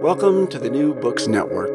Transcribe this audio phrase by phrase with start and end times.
[0.00, 1.74] Welcome to the New Books Network.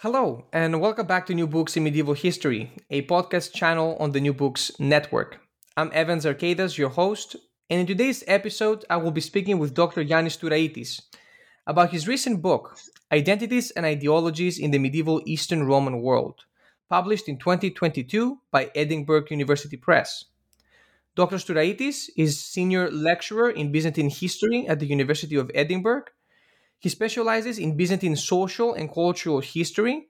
[0.00, 4.20] Hello, and welcome back to New Books in Medieval History, a podcast channel on the
[4.20, 5.38] New Books Network.
[5.76, 7.36] I'm Evans Arcadas, your host,
[7.70, 10.04] and in today's episode, I will be speaking with Dr.
[10.04, 11.02] Yannis Stouraitis
[11.68, 12.76] about his recent book,
[13.12, 16.40] Identities and Ideologies in the Medieval Eastern Roman World,
[16.90, 20.24] published in 2022 by Edinburgh University Press.
[21.14, 21.36] Dr.
[21.36, 26.04] Stouraitis is senior lecturer in Byzantine history at the University of Edinburgh.
[26.78, 30.08] He specializes in Byzantine social and cultural history,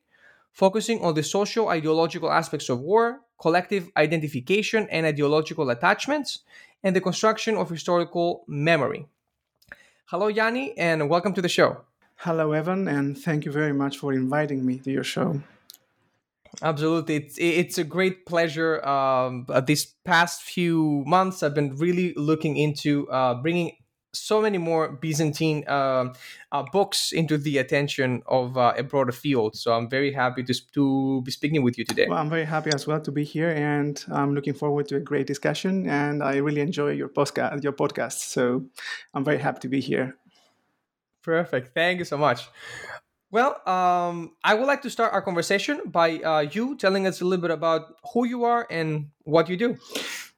[0.52, 6.44] focusing on the social ideological aspects of war, collective identification and ideological attachments,
[6.84, 9.06] and the construction of historical memory.
[10.06, 11.80] Hello, Yanni, and welcome to the show.
[12.18, 15.42] Hello, Evan, and thank you very much for inviting me to your show.
[16.60, 18.84] Absolutely, it's it's a great pleasure.
[18.86, 23.72] Um, uh, these past few months, I've been really looking into uh, bringing
[24.12, 26.12] so many more Byzantine uh,
[26.52, 29.56] uh, books into the attention of uh, a broader field.
[29.56, 32.06] So I'm very happy to to be speaking with you today.
[32.08, 35.00] Well, I'm very happy as well to be here, and I'm looking forward to a
[35.00, 35.88] great discussion.
[35.88, 38.18] And I really enjoy your podcast, your podcast.
[38.28, 38.66] So
[39.14, 40.16] I'm very happy to be here.
[41.22, 41.72] Perfect.
[41.74, 42.48] Thank you so much.
[43.32, 47.24] Well, um, I would like to start our conversation by uh, you telling us a
[47.24, 49.78] little bit about who you are and what you do.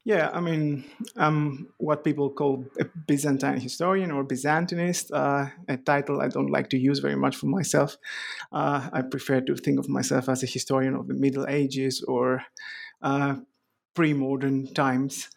[0.05, 0.84] Yeah, I mean,
[1.16, 6.71] I'm what people call a Byzantine historian or Byzantinist, uh, a title I don't like
[6.71, 7.97] to use very much for myself.
[8.53, 12.44] Uh, I prefer to think of myself as a historian of the Middle Ages or
[13.03, 13.37] uh,
[13.94, 15.31] pre modern times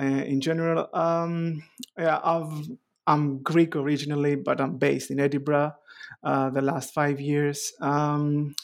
[0.00, 0.88] uh, in general.
[0.94, 1.64] Um,
[1.98, 2.68] yeah, I've,
[3.08, 5.74] I'm Greek originally, but I'm based in Edinburgh
[6.22, 7.72] uh, the last five years.
[7.80, 8.54] Um,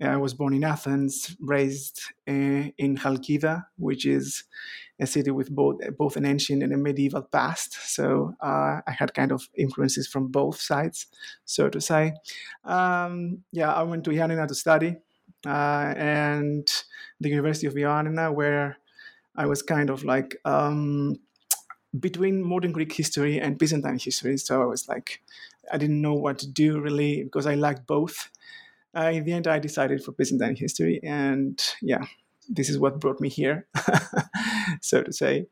[0.00, 4.44] I was born in Athens, raised uh, in Chalkida, which is
[5.00, 7.74] a city with both both an ancient and a medieval past.
[7.94, 11.06] So uh, I had kind of influences from both sides,
[11.44, 12.14] so to say.
[12.64, 14.96] Um, yeah, I went to Ioannina to study,
[15.46, 16.66] uh, and
[17.20, 18.78] the University of Ioannina, where
[19.36, 21.16] I was kind of like um,
[21.98, 24.36] between modern Greek history and Byzantine history.
[24.38, 25.22] So I was like
[25.70, 28.30] I didn't know what to do really because I liked both.
[28.96, 32.04] Uh, in the end, I decided for Byzantine history, and yeah,
[32.48, 33.66] this is what brought me here,
[34.82, 35.46] so to say.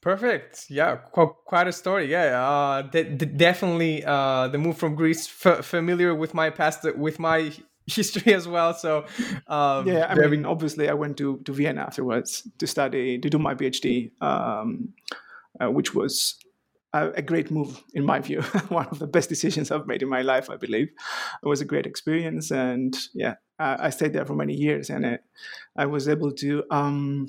[0.00, 0.66] Perfect.
[0.70, 2.10] Yeah, qu- quite a story.
[2.10, 5.28] Yeah, uh, de- de- definitely uh, the move from Greece.
[5.44, 7.52] F- familiar with my past, with my
[7.86, 8.72] history as well.
[8.72, 9.04] So
[9.46, 13.38] um, yeah, I mean, obviously, I went to to Vienna afterwards to study to do
[13.38, 14.94] my PhD, um,
[15.60, 16.36] uh, which was
[16.92, 18.40] a, great move in my view.
[18.68, 20.88] One of the best decisions i've made in my life i believe.
[21.42, 25.04] It was a great experience and yeah i, I stayed there for many years and
[25.04, 25.20] it,
[25.76, 27.26] i was able to um,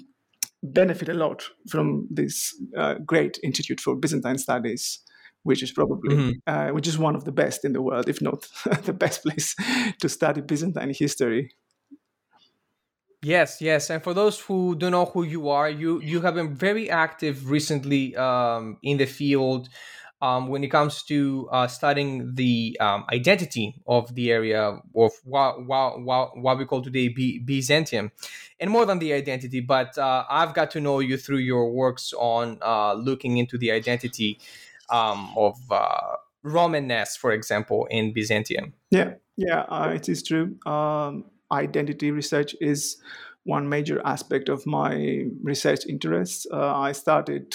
[0.64, 5.00] benefit a lot from this uh, great institute for byzantine studies
[5.44, 6.32] which is probably mm-hmm.
[6.48, 8.48] uh, which is one of the best in the world if not
[8.84, 9.56] the best place
[10.00, 11.52] to study byzantine history
[13.24, 16.56] Yes, yes, and for those who don't know who you are, you you have been
[16.56, 19.70] very active recently um, in the field
[20.22, 25.66] um, when it comes to uh, studying the um, identity of the area of what,
[25.66, 28.12] what, what, we call today B- Byzantium,
[28.60, 29.60] and more than the identity.
[29.60, 33.72] But uh, I've got to know you through your works on uh, looking into the
[33.72, 34.40] identity
[34.90, 38.74] um, of uh, Romanness, for example, in Byzantium.
[38.92, 40.58] Yeah, yeah, uh, it is true.
[41.52, 42.98] Identity research is
[43.44, 46.46] one major aspect of my research interests.
[46.52, 47.54] Uh, I started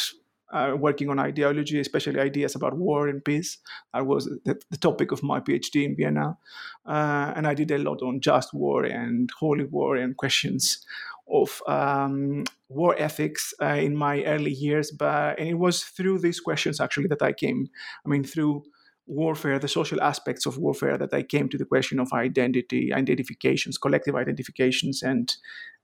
[0.52, 3.58] uh, working on ideology, especially ideas about war and peace.
[3.92, 6.36] That was the, the topic of my PhD in Vienna.
[6.84, 10.84] Uh, and I did a lot on just war and holy war and questions
[11.28, 14.92] of um, war ethics uh, in my early years.
[14.92, 17.68] But and it was through these questions actually that I came.
[18.04, 18.64] I mean, through
[19.06, 23.78] warfare, the social aspects of warfare, that I came to the question of identity, identifications,
[23.78, 25.32] collective identifications, and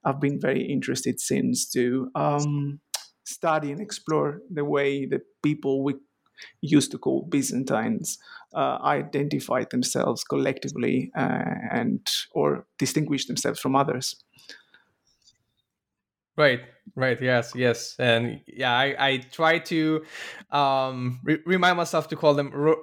[0.03, 2.79] I've been very interested since to um,
[3.25, 5.95] study and explore the way that people we
[6.61, 8.17] used to call Byzantines
[8.53, 14.15] uh, identified themselves collectively uh, and or distinguished themselves from others.
[16.35, 16.61] Right,
[16.95, 20.03] right, yes, yes, and yeah, I, I try to
[20.49, 22.81] um, re- remind myself to call them ro-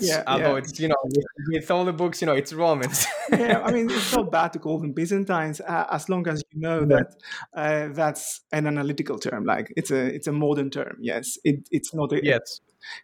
[0.00, 0.56] yeah, although yeah.
[0.56, 3.06] it's you know with, with, all the books, you know, it's Romans.
[3.30, 6.62] yeah, I mean, it's not bad to call them Byzantines uh, as long as you
[6.62, 7.16] know that
[7.52, 10.96] uh, that's an analytical term, like it's a it's a modern term.
[10.98, 12.62] Yes, it, it's not a, yes.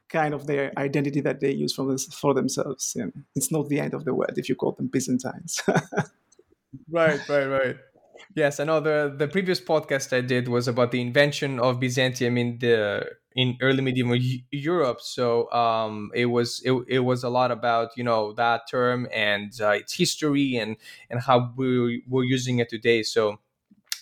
[0.09, 2.95] kind of their identity that they use for this, for themselves.
[2.97, 3.07] Yeah.
[3.35, 5.61] It's not the end of the world if you call them Byzantines.
[6.91, 7.77] right, right, right.
[8.35, 12.39] Yes, I know the the previous podcast I did was about the invention of Byzantium
[12.39, 14.17] in the in early medieval
[14.51, 15.01] Europe.
[15.01, 19.53] So um, it was it, it was a lot about you know that term and
[19.61, 20.77] uh, its history and
[21.11, 23.03] and how we we're using it today.
[23.03, 23.39] So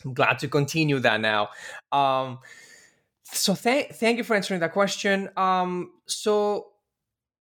[0.05, 1.49] I'm glad to continue that now.
[1.93, 2.38] Um,
[3.25, 5.28] so thank thank you for answering that question.
[5.37, 6.69] Um, so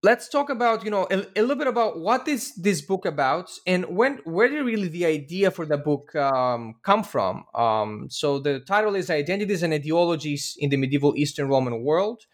[0.02, 3.52] let's talk about you know a, a, little bit about what is this book about
[3.68, 7.46] and when where did really the idea for the book um, come from?
[7.54, 12.26] Um, so the title is identities and ideologies in the medieval eastern roman world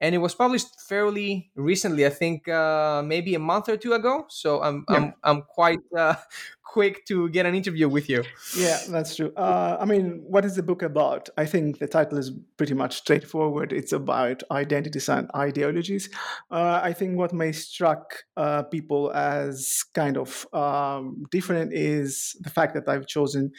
[0.00, 4.26] and it was published fairly recently i think uh, maybe a month or two ago.
[4.28, 4.96] So i'm yeah.
[4.96, 6.14] I'm, I'm quite uh,
[6.62, 8.24] quick to get an interview with you.
[8.56, 9.32] Yeah that's true.
[9.36, 11.28] Uh, i mean what is the book about?
[11.36, 13.72] I think the title is pretty much straightforward.
[13.72, 16.08] It's about identities and ideologies.
[16.50, 22.50] Uh, i think what may struck uh, people as kind of um, different is the
[22.50, 23.52] fact that i've chosen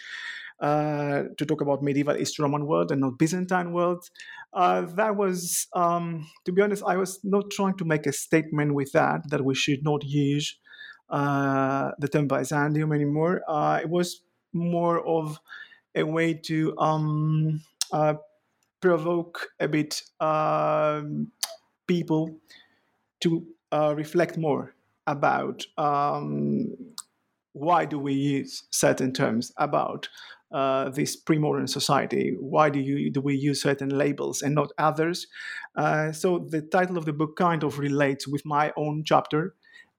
[0.59, 4.09] uh, to talk about medieval East Roman world and not Byzantine world.
[4.53, 8.73] Uh, that was, um, to be honest, I was not trying to make a statement
[8.73, 10.57] with that, that we should not use
[11.09, 13.41] uh, the term Byzantium anymore.
[13.47, 14.21] Uh, it was
[14.53, 15.39] more of
[15.93, 17.61] a way to um,
[17.91, 18.15] uh,
[18.81, 21.31] provoke a bit um,
[21.87, 22.39] people
[23.21, 24.73] to reflect more
[25.07, 26.73] about um,
[27.55, 30.09] why do we use certain terms about
[30.55, 32.33] uh, this pre-modern society?
[32.39, 35.27] Why do you do we use certain labels and not others?
[35.75, 39.55] Uh, so the title of the book kind of relates with my own chapter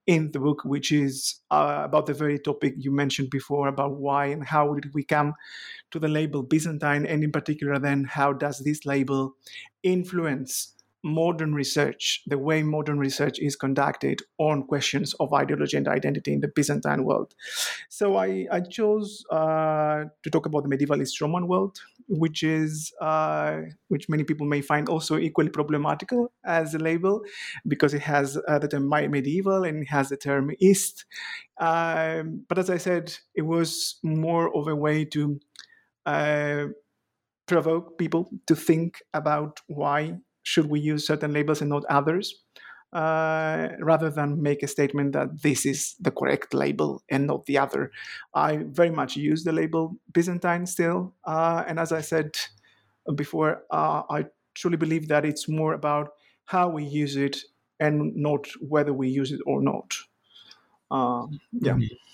[0.07, 4.25] in the book, which is uh, about the very topic you mentioned before about why
[4.25, 5.33] and how did we come
[5.91, 9.35] to the label Byzantine, and in particular, then how does this label
[9.83, 16.33] influence modern research, the way modern research is conducted on questions of ideology and identity
[16.33, 17.33] in the Byzantine world.
[17.89, 22.93] So I, I chose uh, to talk about the medieval East Roman world, which is
[23.01, 27.21] uh, which many people may find also equally problematical as a label
[27.67, 31.05] because it has uh, the term medieval and it has the term East.
[31.59, 35.39] Um, but as I said, it was more of a way to
[36.05, 36.65] uh,
[37.47, 40.17] provoke people to think about why
[40.49, 42.25] should we use certain labels and not others,
[42.93, 47.57] uh, rather than make a statement that this is the correct label and not the
[47.57, 47.91] other.
[48.33, 52.29] I very much use the label Byzantine still, uh, and as I said
[53.15, 56.13] before, uh, I truly believe that it's more about
[56.45, 57.37] how we use it
[57.79, 59.93] and not whether we use it or not.
[60.89, 61.73] Um, yeah.
[61.73, 62.06] Mm-hmm.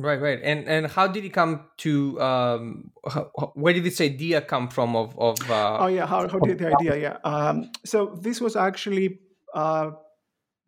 [0.00, 0.40] Right, right.
[0.42, 2.20] And and how did it come to?
[2.20, 4.96] Um, how, where did this idea come from?
[4.96, 6.96] Of of uh, oh yeah, how, how did the idea?
[6.96, 7.16] Yeah.
[7.22, 9.18] Um, so this was actually
[9.54, 9.90] uh,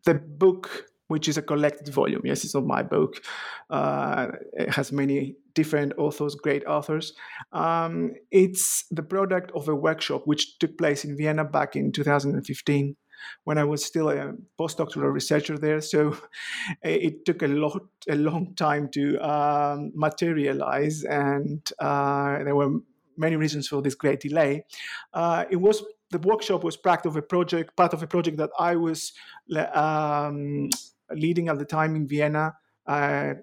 [0.05, 2.21] the book, which is a collected volume.
[2.23, 3.23] Yes, it's not my book.
[3.71, 7.13] Uh, it has many different authors, great authors.
[7.51, 12.95] Um, it's the product of a workshop which took place in Vienna back in 2015
[13.43, 15.81] when I was still a postdoctoral researcher there.
[15.81, 16.17] So
[16.83, 22.79] it took a lot, a long time to um, materialize, and uh, there were
[23.17, 24.65] many reasons for this great delay.
[25.13, 28.51] Uh, it was the workshop was part of a project, part of a project that
[28.59, 29.13] I was
[29.73, 30.69] um,
[31.11, 32.53] leading at the time in Vienna.
[32.85, 33.33] Uh,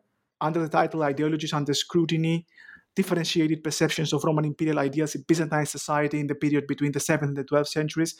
[0.41, 2.47] under the title Ideologies Under Scrutiny,
[2.95, 7.23] differentiated perceptions of Roman imperial ideas in Byzantine society in the period between the 7th
[7.23, 8.15] and the 12th centuries,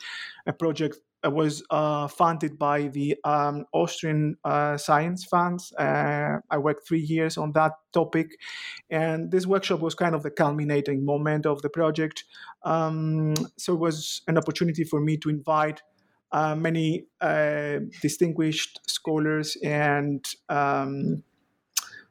[0.45, 0.97] a project
[1.29, 5.71] was uh, funded by the um, Austrian uh, Science Funds.
[5.73, 8.37] Uh, I worked three years on that topic,
[8.89, 12.23] and this workshop was kind of the culminating moment of the project.
[12.63, 15.81] Um, so it was an opportunity for me to invite
[16.31, 21.23] uh, many uh, distinguished scholars and um,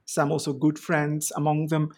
[0.05, 1.90] some also good friends among them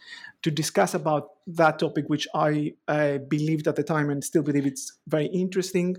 [0.42, 4.66] to discuss about that topic, which I uh, believed at the time and still believe
[4.66, 5.96] it's very interesting.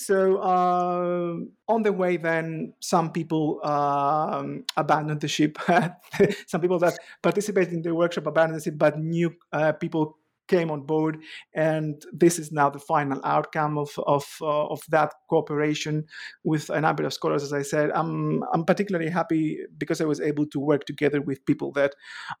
[0.00, 1.34] So uh,
[1.66, 5.58] on the way, then some people um, abandoned the ship.
[6.46, 10.70] some people that participated in the workshop abandoned the ship, but new uh, people came
[10.70, 11.18] on board,
[11.52, 16.04] and this is now the final outcome of of uh, of that cooperation
[16.44, 17.42] with a number of scholars.
[17.42, 21.44] As I said, I'm I'm particularly happy because I was able to work together with
[21.44, 21.94] people that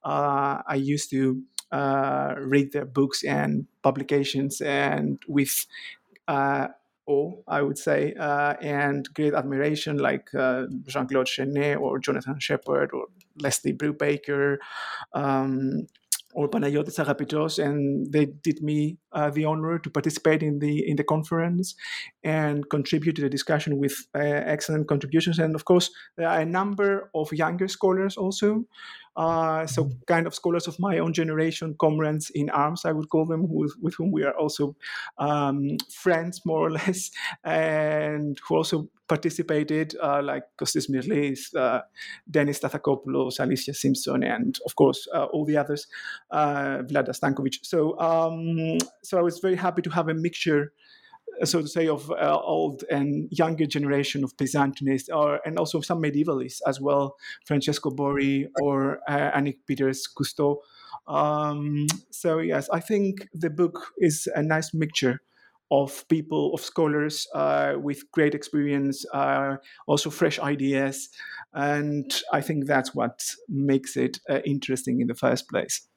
[0.04, 5.66] uh, I used to uh, read their books and publications, and with
[6.28, 6.68] uh,
[7.08, 12.38] awe, I would say, uh, and great admiration, like uh, Jean Claude Cheynet or Jonathan
[12.38, 13.06] Shepard or
[13.40, 14.58] Leslie Brubaker,
[15.14, 15.86] um,
[16.34, 20.96] or Panayotis Agapitos, and they did me uh, the honor to participate in the in
[20.96, 21.74] the conference
[22.22, 24.18] and contribute to the discussion with uh,
[24.54, 25.38] excellent contributions.
[25.38, 28.64] And of course, there are a number of younger scholars also.
[29.18, 33.26] Uh, so, kind of scholars of my own generation, comrades in arms, I would call
[33.26, 34.76] them, with, with whom we are also
[35.18, 37.10] um, friends, more or less,
[37.42, 41.80] and who also participated, uh, like Kostis Smyrlis, uh,
[42.30, 45.88] Dennis Stathakopoulos, Alicia Simpson, and of course uh, all the others,
[46.30, 47.56] uh, Vlada Stankovic.
[47.62, 50.72] So, um, so I was very happy to have a mixture
[51.44, 56.02] so to say, of uh, old and younger generation of Byzantinists, or and also some
[56.02, 57.16] medievalists as well,
[57.46, 60.56] Francesco Borri or uh, Annick Peters Custot.
[61.06, 65.20] Um, so yes, I think the book is a nice mixture
[65.70, 71.10] of people, of scholars uh, with great experience, uh, also fresh ideas,
[71.52, 75.87] and I think that's what makes it uh, interesting in the first place.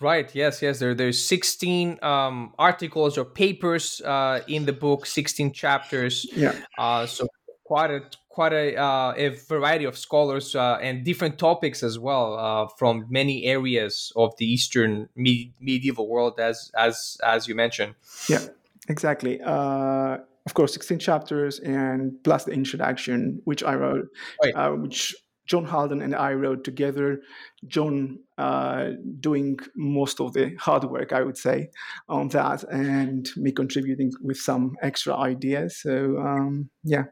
[0.00, 0.34] Right.
[0.34, 0.62] Yes.
[0.62, 0.78] Yes.
[0.78, 0.94] There.
[0.94, 5.06] There's 16 um, articles or papers uh, in the book.
[5.06, 6.26] 16 chapters.
[6.34, 6.54] Yeah.
[6.78, 7.26] Uh, so
[7.64, 12.38] quite a quite a, uh, a variety of scholars uh, and different topics as well
[12.38, 17.94] uh, from many areas of the Eastern me- medieval world, as as as you mentioned.
[18.28, 18.44] Yeah.
[18.88, 19.40] Exactly.
[19.42, 24.08] Uh, of course, 16 chapters and plus the introduction, which I wrote,
[24.42, 24.70] right.
[24.78, 25.14] which
[25.48, 27.22] John Haldon and I wrote together.
[27.66, 31.70] John uh, doing most of the hard work, I would say,
[32.08, 35.78] on that, and me contributing with some extra ideas.
[35.78, 37.04] So um, yeah.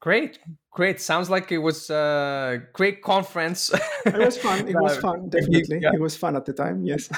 [0.00, 0.38] Great,
[0.70, 1.00] great.
[1.00, 3.72] Sounds like it was a great conference.
[4.06, 4.68] it was fun.
[4.68, 5.80] It was fun, definitely.
[5.82, 5.90] Yeah.
[5.92, 6.84] It was fun at the time.
[6.84, 7.08] Yes.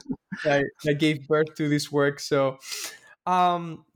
[0.44, 2.20] I, I gave birth to this work.
[2.20, 2.58] So,
[3.24, 3.86] um,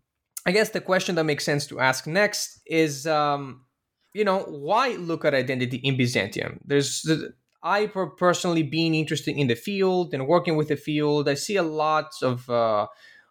[0.47, 3.67] I guess the question that makes sense to ask next is um,
[4.15, 6.61] you know, why look at identity in Byzantium?
[6.65, 7.09] There's
[7.63, 11.63] I personally being interested in the field and working with the field, I see a
[11.63, 12.87] lot of uh,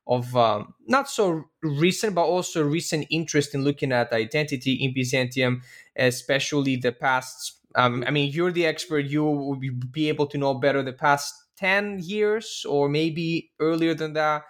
[0.08, 5.62] of um, not so recent, but also recent interest in looking at identity in Byzantium,
[5.96, 7.58] especially the past.
[7.76, 9.60] Um, I mean, you're the expert; you will
[9.92, 14.44] be able to know better the past ten years, or maybe earlier than that,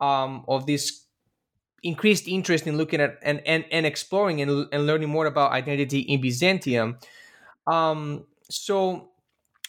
[0.00, 1.03] um, of this
[1.84, 6.00] increased interest in looking at and and, and exploring and, and learning more about identity
[6.00, 6.98] in Byzantium.
[7.66, 9.10] Um, so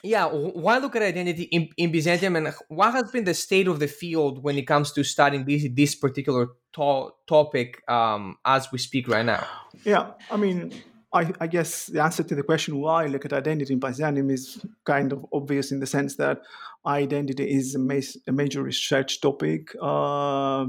[0.05, 3.79] yeah, why look at identity in, in Byzantium and what has been the state of
[3.79, 8.77] the field when it comes to studying this this particular to- topic um, as we
[8.77, 9.45] speak right now?
[9.83, 10.73] Yeah, I mean,
[11.11, 14.63] I, I, guess the answer to the question why look at identity in Byzantium is
[14.83, 16.41] kind of obvious in the sense that
[16.85, 19.75] identity is a, a major research topic.
[19.81, 20.67] Uh,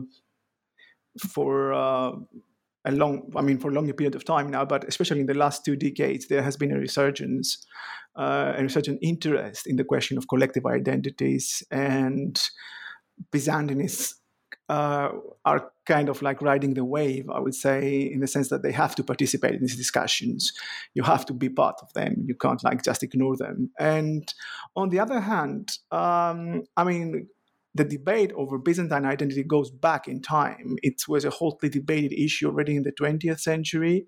[1.20, 2.12] for uh,
[2.84, 5.34] a long, I mean, for a longer period of time now, but especially in the
[5.34, 7.66] last two decades, there has been a resurgence,
[8.16, 12.40] uh, a resurgent interest in the question of collective identities, and
[13.32, 14.14] Byzantinists
[14.68, 15.10] uh,
[15.44, 18.72] are kind of like riding the wave, I would say, in the sense that they
[18.72, 20.52] have to participate in these discussions.
[20.94, 22.24] You have to be part of them.
[22.26, 23.70] You can't like just ignore them.
[23.78, 24.32] And
[24.74, 27.28] on the other hand, um, I mean,
[27.76, 30.76] the debate over Byzantine identity goes back in time.
[30.82, 34.06] It was a hotly debated issue already in the 20th century,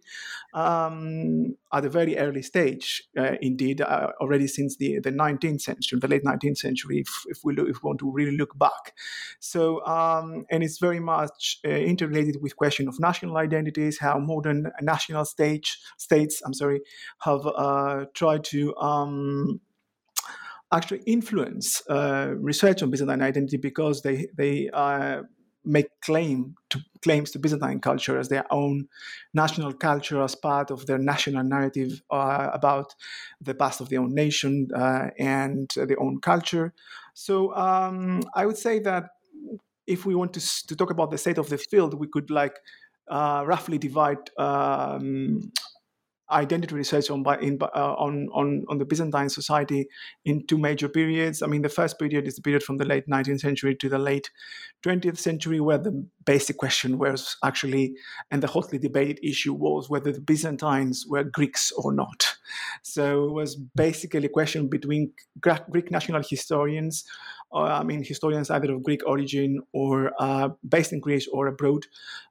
[0.54, 5.98] um, at a very early stage, uh, indeed, uh, already since the, the 19th century,
[6.00, 8.94] the late 19th century, if, if, we, look, if we want to really look back.
[9.40, 14.72] So, um, and it's very much uh, interrelated with question of national identities, how modern
[14.80, 16.80] national stage, states, I'm sorry,
[17.20, 19.60] have uh, tried to um,
[20.72, 25.22] actually influence uh, research on Byzantine identity because they they uh,
[25.64, 28.88] make claim to claims to Byzantine culture as their own
[29.34, 32.94] national culture as part of their national narrative uh, about
[33.40, 36.72] the past of their own nation uh, and their own culture.
[37.14, 39.10] So um, I would say that
[39.86, 42.56] if we want to, to talk about the state of the field, we could like
[43.08, 45.52] uh, roughly divide um,
[46.30, 49.88] identity research on, in, uh, on, on, on the Byzantine society
[50.24, 51.42] in two major periods.
[51.42, 53.98] I mean, the first period is the period from the late 19th century to the
[53.98, 54.30] late
[54.84, 57.94] 20th century, where the basic question was actually,
[58.30, 62.36] and the hotly debated issue was whether the Byzantines were Greeks or not.
[62.82, 67.04] So it was basically a question between Greek national historians
[67.52, 71.86] I mean, historians either of Greek origin or uh, based in Greece or abroad,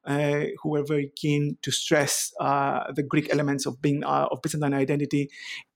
[0.06, 4.74] uh, who were very keen to stress uh, the Greek elements of being of Byzantine
[4.74, 5.30] identity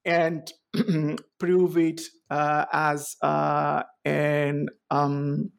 [0.05, 0.51] and
[1.39, 5.51] prove it as an um,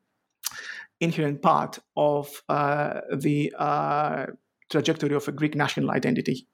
[1.00, 3.52] inherent part of the
[4.72, 6.46] trajectory of a Greek national identity.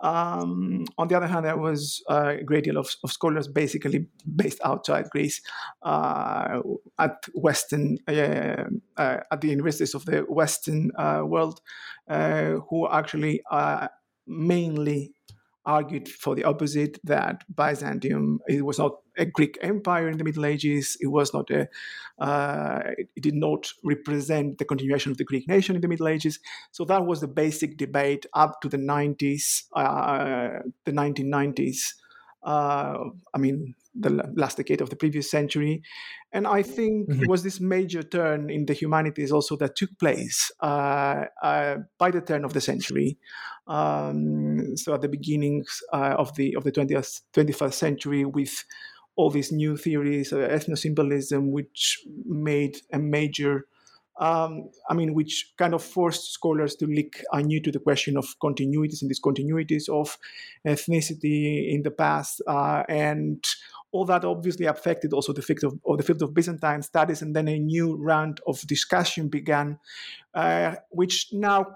[0.00, 4.06] Um, on the other hand, there was a great deal of, of scholars basically
[4.36, 5.40] based outside Greece
[5.82, 6.60] uh,
[6.98, 8.64] at Western, uh,
[8.96, 11.60] uh, at the universities of the Western uh, world,
[12.08, 13.90] uh, who actually are
[14.26, 15.14] mainly
[15.66, 20.46] argued for the opposite that Byzantium it was not a Greek empire in the Middle
[20.46, 20.96] Ages.
[21.00, 21.68] It was not a
[22.18, 26.38] uh, it did not represent the continuation of the Greek nation in the Middle Ages.
[26.72, 31.94] So that was the basic debate up to the 90s, uh, the 1990s.
[32.48, 35.82] Uh, I mean, the last decade of the previous century.
[36.32, 37.22] And I think mm-hmm.
[37.22, 42.10] it was this major turn in the humanities also that took place uh, uh, by
[42.10, 43.18] the turn of the century.
[43.66, 48.64] Um, so at the beginnings uh, of the of the 20th 21st century, with
[49.16, 53.66] all these new theories, uh, ethnosymbolism, which made a major
[54.18, 58.26] um, I mean, which kind of forced scholars to look anew to the question of
[58.42, 60.18] continuities and discontinuities of
[60.66, 63.44] ethnicity in the past, uh, and
[63.92, 67.48] all that obviously affected also the field of, the field of Byzantine studies, and then
[67.48, 69.78] a new round of discussion began,
[70.34, 71.66] uh, which now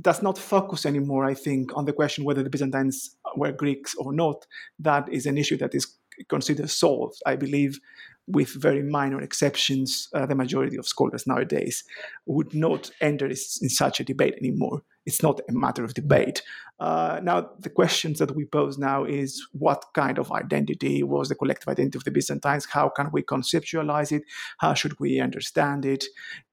[0.00, 4.12] does not focus anymore, I think, on the question whether the Byzantines were Greeks or
[4.12, 4.46] not.
[4.78, 5.86] That is an issue that is
[6.28, 7.20] considered solved.
[7.26, 7.78] I believe
[8.26, 11.84] with very minor exceptions, uh, the majority of scholars nowadays
[12.26, 14.82] would not enter in such a debate anymore.
[15.04, 16.42] It's not a matter of debate.
[16.78, 21.34] Uh, now, the questions that we pose now is what kind of identity was the
[21.34, 22.66] collective identity of the Byzantines?
[22.66, 24.22] How can we conceptualize it?
[24.58, 26.04] How should we understand it?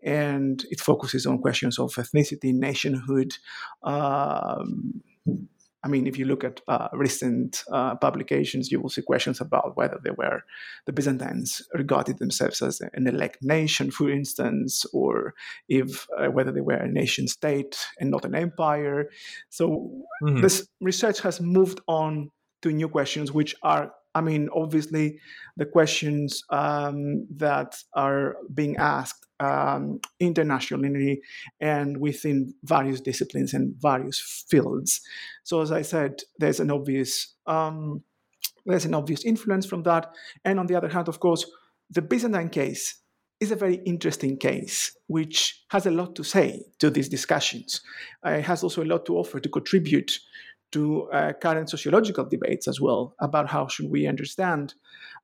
[0.03, 3.37] And it focuses on questions of ethnicity, nationhood.
[3.83, 5.01] Um,
[5.83, 9.77] I mean, if you look at uh, recent uh, publications, you will see questions about
[9.77, 10.41] whether they were
[10.85, 15.33] the Byzantines regarded themselves as an elect nation, for instance, or
[15.69, 19.09] if uh, whether they were a nation state and not an empire.
[19.49, 19.89] So
[20.23, 20.41] mm-hmm.
[20.41, 25.19] this research has moved on to new questions, which are I mean, obviously,
[25.57, 31.21] the questions um, that are being asked um, internationally
[31.59, 35.01] and within various disciplines and various fields.
[35.43, 38.03] So, as I said, there's an obvious um,
[38.65, 40.11] there's an obvious influence from that.
[40.45, 41.45] And on the other hand, of course,
[41.89, 43.01] the Byzantine case
[43.39, 47.81] is a very interesting case, which has a lot to say to these discussions.
[48.25, 50.19] Uh, it has also a lot to offer to contribute
[50.71, 54.73] to uh, current sociological debates as well about how should we understand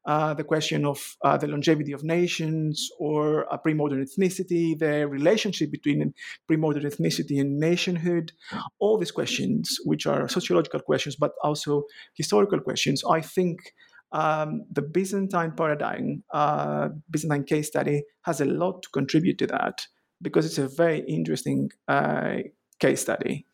[0.05, 5.71] uh, the question of uh, the longevity of nations or a pre-modern ethnicity, the relationship
[5.71, 6.13] between
[6.47, 8.31] pre-modern ethnicity and nationhood,
[8.79, 11.84] all these questions, which are sociological questions but also
[12.15, 13.73] historical questions, I think
[14.12, 19.88] um, the Byzantine paradigm, uh, Byzantine case study, has a lot to contribute to that
[20.21, 22.38] because it's a very interesting uh,
[22.79, 23.45] case study.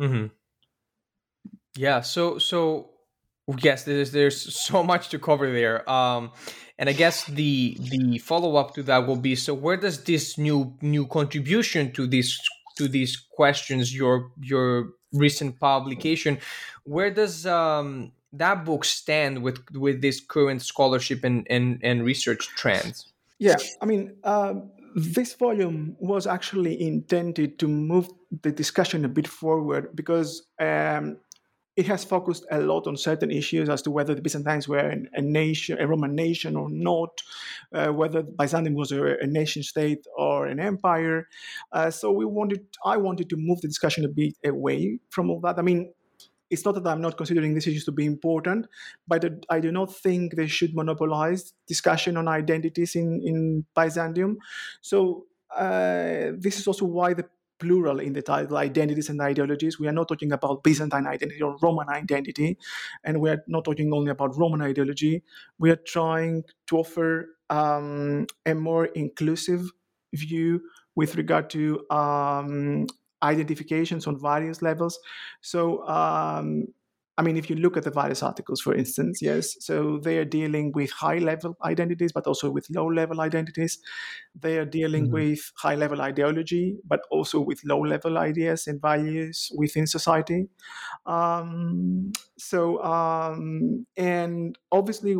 [0.00, 0.26] Mm-hmm.
[1.80, 2.02] Yeah.
[2.02, 2.90] So so
[3.62, 4.38] yes, there's there's
[4.68, 5.88] so much to cover there.
[5.88, 6.32] Um,
[6.78, 10.36] and I guess the the follow up to that will be so where does this
[10.36, 12.38] new new contribution to this
[12.76, 16.38] to these questions your your recent publication
[16.84, 22.48] where does um that book stand with with this current scholarship and and, and research
[22.56, 28.08] trends yeah i mean um, this volume was actually intended to move
[28.42, 31.16] the discussion a bit forward because um,
[31.80, 35.22] it has focused a lot on certain issues as to whether the Byzantines were a
[35.22, 37.22] nation, a Roman nation or not,
[37.72, 41.26] uh, whether Byzantium was a, a, nation state or an empire.
[41.72, 45.40] Uh, so we wanted, I wanted to move the discussion a bit away from all
[45.40, 45.58] that.
[45.58, 45.90] I mean,
[46.50, 48.66] it's not that I'm not considering these issues to be important,
[49.08, 54.36] but I do not think they should monopolize discussion on identities in, in Byzantium.
[54.82, 55.24] So
[55.56, 57.24] uh, this is also why the
[57.60, 59.78] plural in the title identities and ideologies.
[59.78, 62.58] We are not talking about byzantine identity or roman identity
[63.04, 65.22] and we are not talking only about roman ideology.
[65.58, 69.70] We are trying to offer um, a more inclusive
[70.14, 70.62] view
[70.96, 72.86] with regard to um,
[73.22, 74.98] identifications on various levels.
[75.40, 76.66] So um,
[77.20, 80.24] I mean, if you look at the various articles, for instance, yes, so they are
[80.24, 83.78] dealing with high level identities, but also with low level identities.
[84.34, 85.28] They are dealing mm-hmm.
[85.28, 90.48] with high level ideology, but also with low level ideas and values within society.
[91.04, 95.18] Um, so, um, and obviously,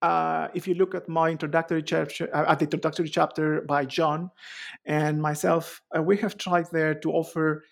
[0.00, 4.30] uh, if you look at my introductory chapter, uh, at the introductory chapter by John
[4.86, 7.64] and myself, uh, we have tried there to offer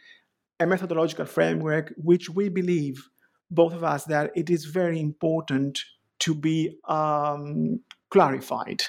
[0.61, 3.09] a methodological framework which we believe,
[3.51, 5.81] both of us, that it is very important
[6.21, 7.81] to be um,
[8.11, 8.83] clarified.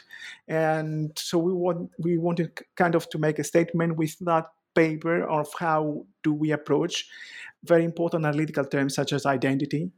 [0.47, 5.23] And so we want we wanted kind of to make a statement with that paper
[5.27, 7.09] of how do we approach
[7.63, 9.91] very important analytical terms such as identity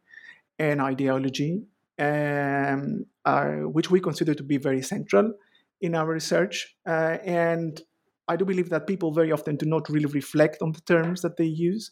[0.58, 1.62] and ideology
[2.00, 5.34] um, uh, which we consider to be very central
[5.82, 6.76] in our research.
[6.88, 7.82] Uh, and
[8.30, 11.36] I do believe that people very often do not really reflect on the terms that
[11.38, 11.92] they use,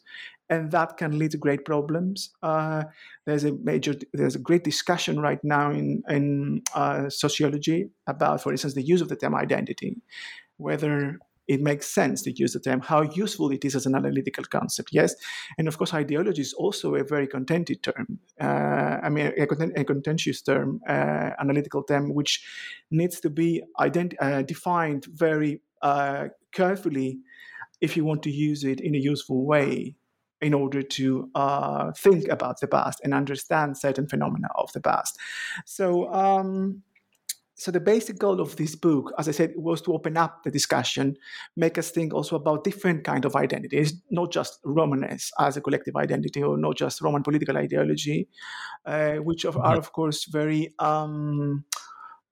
[0.49, 2.29] and that can lead to great problems.
[2.41, 2.83] Uh,
[3.25, 8.51] there's a major, there's a great discussion right now in in uh, sociology about, for
[8.51, 9.91] instance, the use of the term identity,
[10.57, 14.43] whether it makes sense to use the term, how useful it is as an analytical
[14.43, 15.15] concept, yes?
[15.57, 18.19] And of course, ideology is also a very contentious term.
[18.39, 19.43] Uh, I mean, a,
[19.81, 22.45] a contentious term, uh, analytical term, which
[22.91, 27.19] needs to be ident- uh, defined very uh, carefully
[27.81, 29.95] if you want to use it in a useful way
[30.41, 35.17] in order to uh, think about the past and understand certain phenomena of the past.
[35.65, 36.83] So, um,
[37.55, 40.51] so the basic goal of this book as i said was to open up the
[40.51, 41.17] discussion
[41.55, 45.95] make us think also about different kind of identities not just romanness as a collective
[45.95, 48.27] identity or not just roman political ideology
[48.85, 51.65] uh, which are, are, of course very um,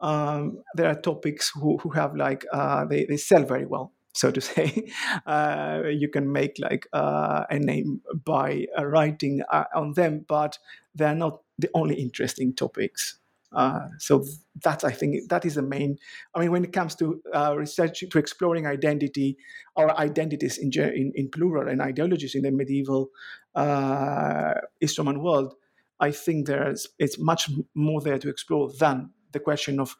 [0.01, 4.31] um, there are topics who, who have like uh, they, they sell very well so
[4.31, 4.91] to say
[5.25, 10.57] uh, you can make like uh, a name by uh, writing uh, on them but
[10.93, 13.19] they're not the only interesting topics
[13.53, 14.25] uh, so
[14.63, 15.97] that's I think that is the main.
[16.33, 17.21] I mean, when it comes to
[17.55, 19.37] research to exploring identity
[19.77, 23.11] or identities in, in, in plural and ideologies in the medieval
[23.55, 25.53] uh, East Roman world,
[26.01, 29.95] I think there's it's much more there to explore than the question of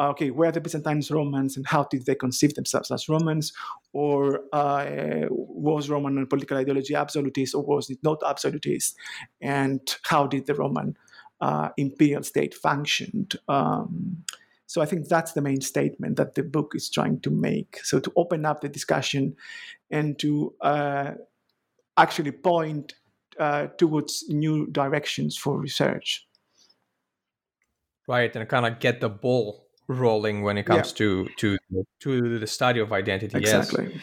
[0.00, 3.52] okay, where the Byzantines Romans and how did they conceive themselves as Romans,
[3.92, 8.96] or uh, was Roman political ideology absolutist or was it not absolutist,
[9.40, 10.96] and how did the Roman
[11.40, 13.36] uh, imperial state functioned.
[13.48, 14.24] Um,
[14.66, 17.78] so I think that's the main statement that the book is trying to make.
[17.84, 19.34] So to open up the discussion
[19.90, 21.12] and to uh,
[21.96, 22.94] actually point
[23.38, 26.27] uh, towards new directions for research.
[28.08, 30.96] Right, and kind of get the ball rolling when it comes yeah.
[30.96, 31.58] to to
[32.00, 33.36] to the study of identity.
[33.38, 33.90] Exactly.
[33.92, 34.02] Yes.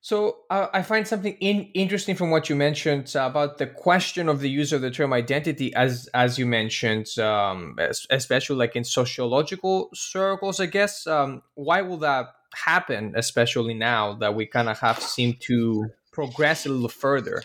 [0.00, 4.28] So uh, I find something in, interesting from what you mentioned uh, about the question
[4.28, 7.76] of the use of the term identity, as as you mentioned, um,
[8.08, 10.60] especially like in sociological circles.
[10.60, 15.40] I guess um, why will that happen, especially now that we kind of have seemed
[15.42, 17.44] to progress a little further?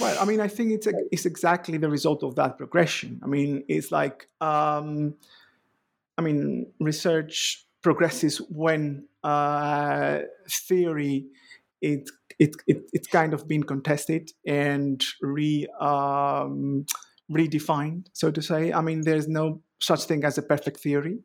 [0.00, 3.20] Well, I mean, I think it's a, it's exactly the result of that progression.
[3.24, 5.14] I mean, it's like um,
[6.16, 11.26] I mean, research progresses when uh, theory
[11.80, 12.08] it,
[12.38, 16.86] it, it, it's kind of been contested and re, um,
[17.28, 18.72] redefined, so to say.
[18.72, 21.18] I mean, there's no such thing as a perfect theory.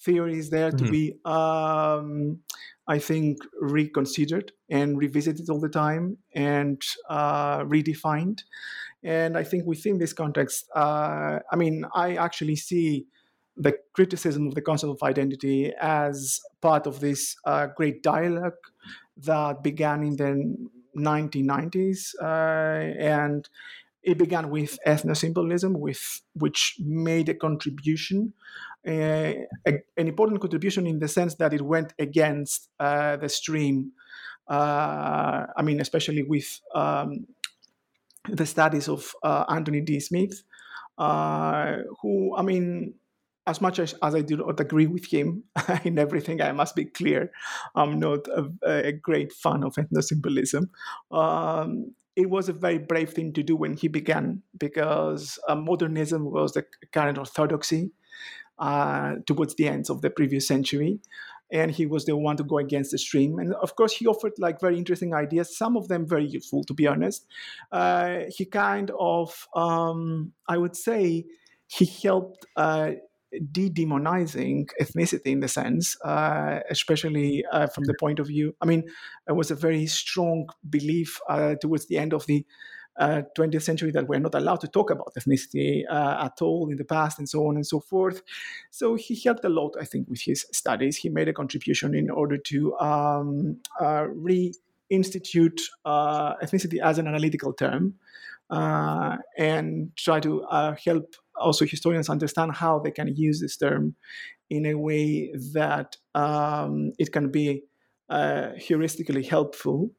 [0.00, 0.84] Theory is there mm-hmm.
[0.84, 2.40] to be, um,
[2.86, 8.40] I think, reconsidered and revisited all the time and uh, redefined.
[9.04, 13.06] And I think within this context, uh, I mean, I actually see
[13.56, 18.54] the criticism of the concept of identity as part of this uh, great dialogue
[19.16, 20.56] that began in the
[20.96, 23.48] 1990s, uh, and
[24.02, 28.32] it began with ethnosymbolism, with which made a contribution,
[28.86, 33.92] a, an important contribution in the sense that it went against uh, the stream.
[34.48, 37.26] Uh, I mean, especially with um,
[38.28, 40.00] the studies of uh, Anthony D.
[40.00, 40.42] Smith,
[40.98, 42.94] who, I mean,
[43.46, 45.44] as much as, as I do not agree with him
[45.84, 47.32] in everything, I must be clear,
[47.74, 50.68] I'm not a, a great fan of ethnosymbolism.
[51.10, 56.30] Um, it was a very brave thing to do when he began because uh, modernism
[56.30, 57.90] was the current orthodoxy
[58.58, 61.00] uh, towards the ends of the previous century.
[61.50, 63.38] And he was the one to go against the stream.
[63.38, 66.72] And of course, he offered like very interesting ideas, some of them very useful, to
[66.72, 67.26] be honest.
[67.70, 71.26] Uh, he kind of, um, I would say,
[71.66, 72.92] he helped uh,
[73.50, 78.54] de-demonizing ethnicity in the sense, uh, especially uh, from the point of view.
[78.60, 78.84] I mean,
[79.28, 82.46] it was a very strong belief uh, towards the end of the
[82.98, 86.76] uh, 20th century that we're not allowed to talk about ethnicity uh, at all in
[86.76, 88.22] the past and so on and so forth.
[88.70, 90.96] So he helped a lot, I think, with his studies.
[90.96, 97.52] He made a contribution in order to um, uh, reinstitute uh, ethnicity as an analytical
[97.52, 97.94] term
[98.50, 103.96] uh, and try to uh, help also historians understand how they can use this term
[104.50, 107.62] in a way that um, it can be
[108.10, 109.90] heuristically helpful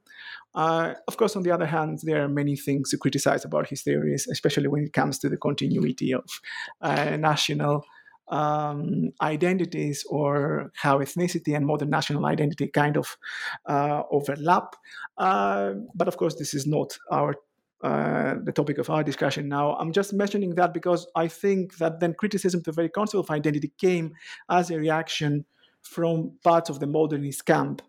[0.56, 3.82] uh, of course, on the other hand, there are many things to criticize about his
[3.82, 6.26] theories, especially when it comes to the continuity of
[6.82, 7.86] uh, national
[8.30, 13.18] um, identities or how ethnicity and modern national identity kind of
[13.68, 14.76] uh, overlap.
[15.18, 17.36] Uh, but of course, this is not our
[17.84, 19.76] uh, the topic of our discussion now.
[19.76, 23.30] I'm just mentioning that because I think that then criticism to the very concept of
[23.30, 24.14] identity came
[24.50, 25.44] as a reaction
[25.82, 27.82] from parts of the modernist camp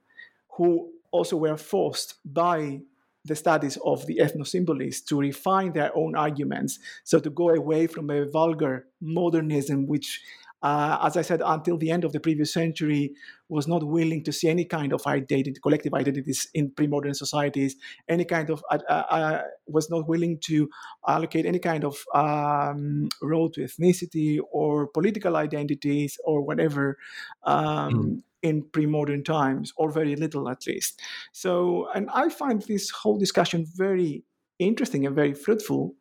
[0.57, 2.81] who also were forced by
[3.25, 6.79] the studies of the ethnosymbolists to refine their own arguments.
[7.05, 10.21] So to go away from a vulgar modernism, which,
[10.63, 13.15] uh, as I said, until the end of the previous century,
[13.49, 17.77] was not willing to see any kind of identity, collective identities in pre-modern societies,
[18.09, 20.69] any kind of uh, uh, was not willing to
[21.09, 26.99] allocate any kind of um, role to ethnicity or political identities or whatever.
[27.45, 31.01] Um, mm in pre-modern times, or very little at least.
[31.33, 34.23] So, and I find this whole discussion very
[34.59, 35.95] interesting and very fruitful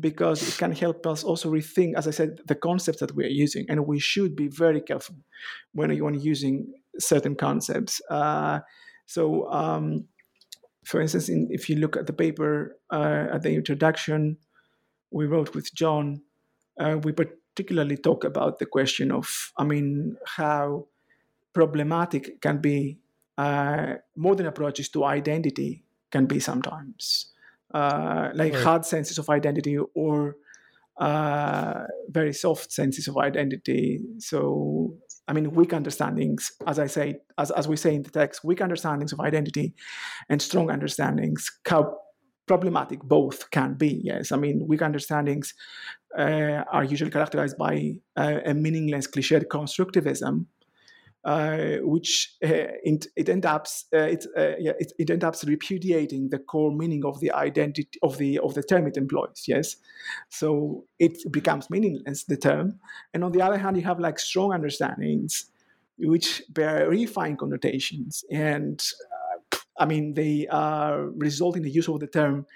[0.00, 3.36] because it can help us also rethink, as I said, the concepts that we are
[3.44, 5.16] using, and we should be very careful
[5.74, 8.00] when you're using certain concepts.
[8.10, 8.60] Uh,
[9.06, 10.08] so, um,
[10.84, 14.38] for instance, in, if you look at the paper uh, at the introduction
[15.10, 16.22] we wrote with John,
[16.80, 20.86] uh, we particularly talk about the question of, I mean, how
[21.52, 22.98] problematic can be
[23.38, 27.32] uh, modern approaches to identity can be sometimes.
[27.72, 28.62] Uh, like right.
[28.62, 30.36] hard senses of identity or
[30.98, 34.00] uh, very soft senses of identity.
[34.18, 34.96] So
[35.28, 38.60] i mean weak understandings as i say as, as we say in the text weak
[38.60, 39.72] understandings of identity
[40.28, 41.96] and strong understandings how
[42.46, 44.32] problematic both can be yes.
[44.32, 45.54] I mean weak understandings
[46.18, 50.46] uh, are usually characterized by uh, a meaningless cliched constructivism
[51.24, 55.34] uh, which uh, it, it ends up uh, it, uh, yeah, it, it ends up
[55.44, 59.44] repudiating the core meaning of the identity of the of the term it employs.
[59.46, 59.76] Yes,
[60.28, 62.80] so it becomes meaningless the term,
[63.14, 65.46] and on the other hand, you have like strong understandings
[65.98, 68.82] which bear refined connotations and
[69.78, 72.46] I mean, they uh, result in the use of the term,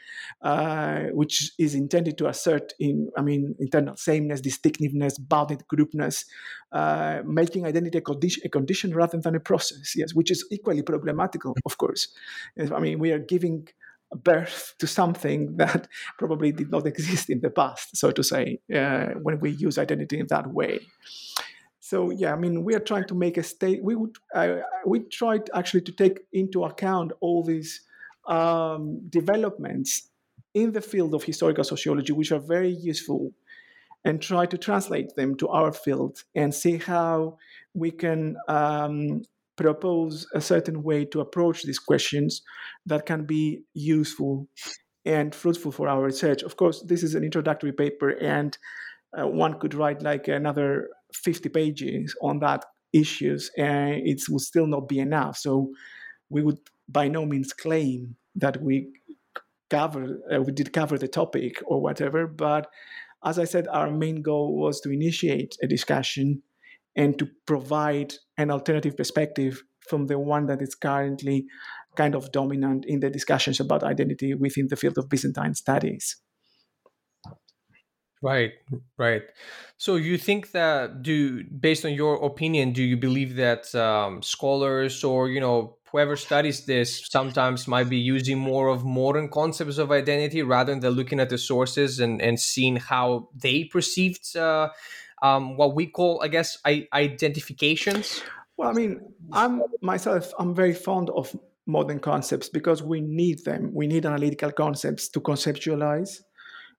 [0.42, 6.24] uh, which is intended to assert in, I mean, internal sameness, distinctiveness, bounded groupness,
[6.72, 9.94] uh, making identity a condition, a condition rather than a process.
[9.96, 12.08] Yes, which is equally problematical, of course.
[12.58, 13.68] I mean, we are giving
[14.14, 19.06] birth to something that probably did not exist in the past, so to say, uh,
[19.22, 20.80] when we use identity in that way.
[21.86, 23.78] So yeah, I mean, we are trying to make a state.
[23.80, 27.80] We would uh, we tried actually to take into account all these
[28.26, 30.10] um, developments
[30.52, 33.30] in the field of historical sociology, which are very useful,
[34.04, 37.38] and try to translate them to our field and see how
[37.72, 39.22] we can um,
[39.56, 42.42] propose a certain way to approach these questions
[42.84, 44.48] that can be useful
[45.04, 46.42] and fruitful for our research.
[46.42, 48.58] Of course, this is an introductory paper, and
[49.16, 54.66] uh, one could write like another 50 pages on that issues and it would still
[54.66, 55.36] not be enough.
[55.36, 55.72] So
[56.28, 58.88] we would by no means claim that we
[59.70, 62.68] cover uh, we did cover the topic or whatever but
[63.24, 66.42] as i said our main goal was to initiate a discussion
[66.94, 71.46] and to provide an alternative perspective from the one that is currently
[71.96, 76.16] kind of dominant in the discussions about identity within the field of byzantine studies
[78.22, 78.52] Right,
[78.96, 79.22] right.
[79.76, 85.04] So you think that do based on your opinion, do you believe that um, scholars
[85.04, 89.92] or you know whoever studies this sometimes might be using more of modern concepts of
[89.92, 94.70] identity rather than looking at the sources and and seeing how they perceived uh,
[95.22, 98.22] um, what we call, I guess, I- identifications?
[98.56, 99.00] Well, I mean,
[99.32, 103.72] I'm myself, I'm very fond of modern concepts because we need them.
[103.74, 106.20] We need analytical concepts to conceptualize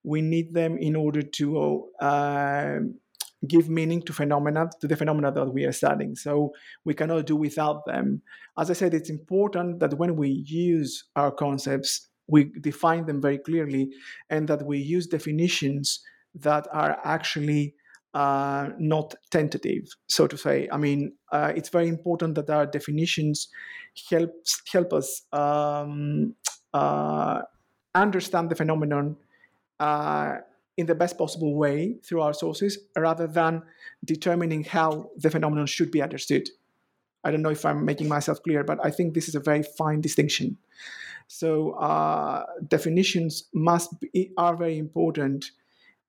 [0.07, 1.45] we need them in order to
[1.99, 2.77] uh,
[3.47, 6.51] give meaning to phenomena to the phenomena that we are studying so
[6.85, 8.21] we cannot do without them
[8.57, 13.37] as i said it's important that when we use our concepts we define them very
[13.37, 13.89] clearly
[14.29, 16.01] and that we use definitions
[16.33, 17.73] that are actually
[18.13, 20.67] uh, not tentative, so to say.
[20.71, 23.47] I mean, uh, it's very important that our definitions
[24.09, 24.31] help
[24.71, 26.35] help us um,
[26.73, 27.41] uh,
[27.93, 29.17] understand the phenomenon
[29.79, 30.37] uh,
[30.77, 33.63] in the best possible way through our sources rather than
[34.05, 36.47] determining how the phenomenon should be understood.
[37.23, 39.63] I don't know if I'm making myself clear, but I think this is a very
[39.63, 40.57] fine distinction.
[41.27, 45.51] So uh, definitions must be, are very important,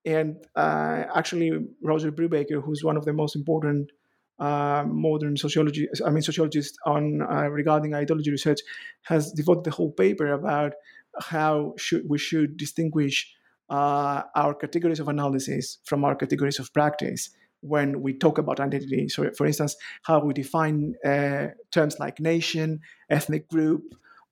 [0.05, 1.51] and uh, actually
[1.83, 3.91] Roger Brubaker, who's one of the most important
[4.39, 8.61] uh, modern sociology, I mean sociologists on uh, regarding ideology research,
[9.01, 10.73] has devoted the whole paper about
[11.19, 13.35] how should we should distinguish
[13.69, 17.29] uh, our categories of analysis from our categories of practice
[17.61, 19.09] when we talk about identity.
[19.09, 22.79] So, for instance, how we define uh, terms like nation,
[23.09, 23.83] ethnic group,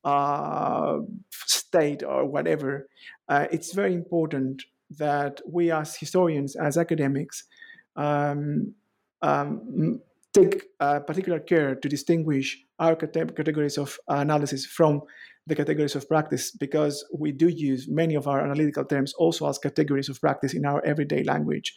[0.03, 0.99] uh,
[1.31, 2.87] state, or whatever.
[3.27, 4.63] Uh, it's very important
[4.97, 7.43] that we, as historians, as academics,
[7.97, 8.73] um,
[9.21, 9.99] um,
[10.33, 15.01] take uh, particular care to distinguish our categories of analysis from
[15.47, 19.57] the categories of practice because we do use many of our analytical terms also as
[19.57, 21.73] categories of practice in our everyday language.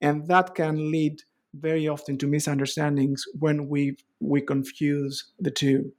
[0.00, 1.22] And that can lead
[1.54, 5.92] very often to misunderstandings when we we confuse the two.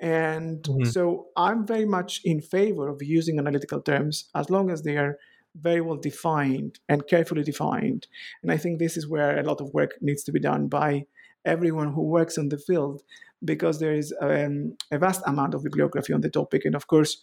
[0.00, 0.84] And mm-hmm.
[0.84, 5.18] so I'm very much in favor of using analytical terms as long as they are
[5.60, 8.06] very well defined and carefully defined.
[8.42, 11.06] And I think this is where a lot of work needs to be done by
[11.48, 13.02] everyone who works in the field
[13.44, 16.64] because there is um, a vast amount of bibliography on the topic.
[16.64, 17.22] And of course,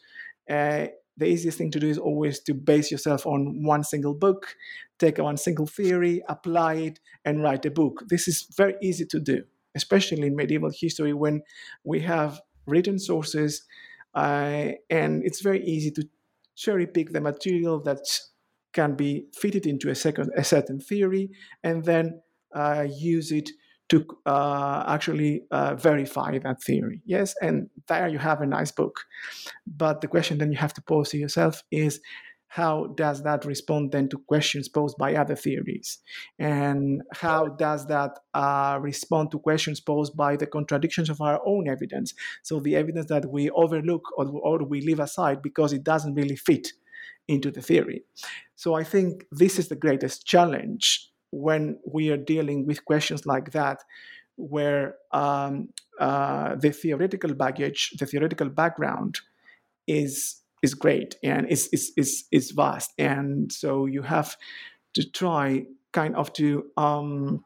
[0.50, 4.56] uh, the easiest thing to do is always to base yourself on one single book,
[5.00, 8.04] take one single theory, apply it, and write a book.
[8.10, 9.44] This is very easy to do,
[9.76, 11.42] especially in medieval history when
[11.84, 13.64] we have written sources,
[14.14, 16.08] uh, and it's very easy to
[16.56, 18.00] cherry pick the material that
[18.74, 21.30] can be fitted into a, second, a certain theory
[21.64, 22.22] and then
[22.54, 23.50] uh, use it
[23.90, 27.02] to uh, actually uh, verify that theory.
[27.06, 29.02] Yes, and there you have a nice book.
[29.68, 32.00] But the question then you have to pose to yourself is
[32.56, 36.00] how does that respond then to questions posed by other theories?
[36.40, 41.68] And how does that uh, respond to questions posed by the contradictions of our own
[41.68, 42.14] evidence?
[42.44, 46.38] So the evidence that we overlook or, or we leave aside because it doesn't really
[46.38, 46.70] fit
[47.28, 48.04] into the theory.
[48.56, 53.52] So I think this is the greatest challenge when we are dealing with questions like
[53.52, 53.84] that,
[54.38, 59.20] where um, uh, the theoretical baggage, the theoretical background
[59.88, 62.92] is is great and is, is, is, is vast.
[62.98, 64.36] And so you have
[64.96, 67.44] to try kind of to um,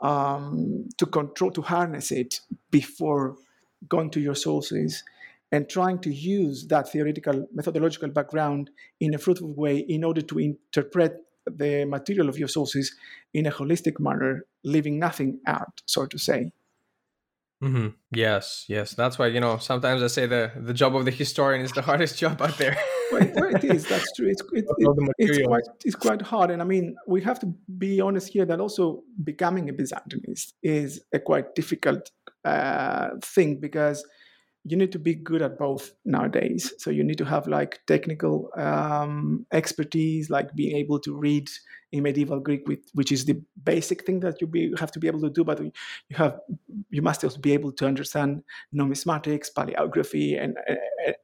[0.00, 3.36] um, to control, to harness it before
[3.88, 5.02] going to your sources
[5.52, 10.38] and trying to use that theoretical methodological background in a fruitful way in order to
[10.38, 12.94] interpret the material of your sources
[13.32, 16.52] in a holistic manner, leaving nothing out, so to say.
[17.62, 17.88] Mm-hmm.
[18.10, 18.92] Yes, yes.
[18.92, 21.80] That's why you know sometimes I say the the job of the historian is the
[21.80, 22.76] hardest job out there.
[23.10, 23.86] well, well, it is.
[23.86, 24.28] That's true.
[24.28, 28.00] It's it, it, it's quite it's quite hard, and I mean we have to be
[28.00, 32.10] honest here that also becoming a Byzantinist is a quite difficult
[32.44, 34.04] uh, thing because
[34.68, 36.72] you need to be good at both nowadays.
[36.78, 41.48] So you need to have like technical um, expertise, like being able to read
[41.92, 45.06] in medieval Greek, with, which is the basic thing that you be, have to be
[45.06, 45.44] able to do.
[45.44, 45.72] But you
[46.16, 46.40] have
[46.90, 48.42] you must also be able to understand
[48.74, 50.56] numismatics, paleography, and,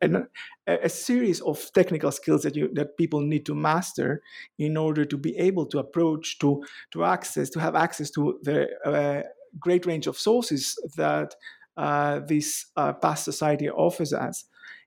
[0.01, 0.29] and,
[0.69, 4.23] a, a, series of technical skills that you that people need to master
[4.61, 8.69] in order to be able to approach to to access to have access to the
[8.87, 9.23] uh,
[9.59, 11.35] great range of sources that
[11.77, 14.45] uh, this uh, past society offers us.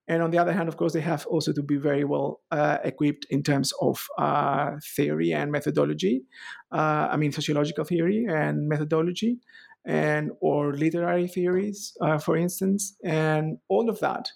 [0.08, 2.78] And on the other hand, of course, they have also to be very well uh,
[2.84, 6.26] equipped in terms of uh, theory and methodology.
[6.72, 9.40] Uh, I mean, sociological theory and methodology,
[9.84, 14.30] and or literary theories, uh, for instance, and all of that,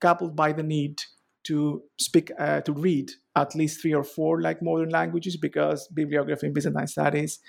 [0.00, 1.02] coupled by the need
[1.44, 6.52] to speak, to read at least three or four like modern languages, because bibliography in
[6.52, 7.40] Byzantine studies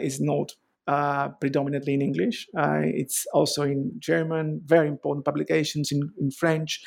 [0.00, 0.52] is not
[0.88, 2.48] uh, predominantly in English.
[2.56, 6.80] Uh, it's also in German, very important publications in, in, French,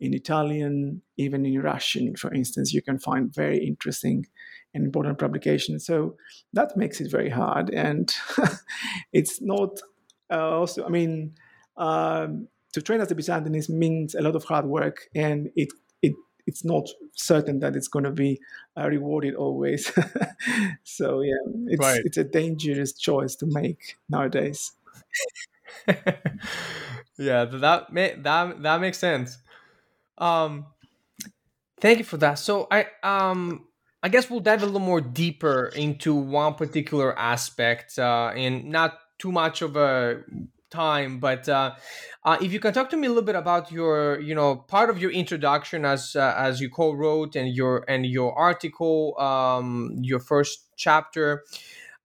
[0.00, 2.72] in Italian, even in Russian, for instance.
[2.72, 4.26] You can find very interesting
[4.72, 5.86] and important publications.
[5.86, 6.16] So
[6.52, 7.70] that makes it very hard.
[7.70, 8.12] And
[9.12, 9.78] it's not
[10.32, 11.34] uh, also, I mean,
[11.76, 15.68] um, to train as a Byzantinist means a lot of hard work and it
[16.46, 18.40] it's not certain that it's going to be
[18.76, 19.90] uh, rewarded always.
[20.84, 21.34] so yeah,
[21.66, 22.02] it's right.
[22.04, 24.72] it's a dangerous choice to make nowadays.
[25.88, 27.86] yeah, that
[28.22, 29.38] that that makes sense.
[30.18, 30.66] Um,
[31.80, 32.38] thank you for that.
[32.38, 33.66] So I um
[34.02, 38.98] I guess we'll dive a little more deeper into one particular aspect, uh, and not
[39.18, 40.22] too much of a
[40.74, 41.74] time, but uh,
[42.24, 44.90] uh, if you can talk to me a little bit about your, you know, part
[44.90, 49.68] of your introduction as uh, as you co-wrote and your and your article, um,
[50.02, 51.44] your first chapter,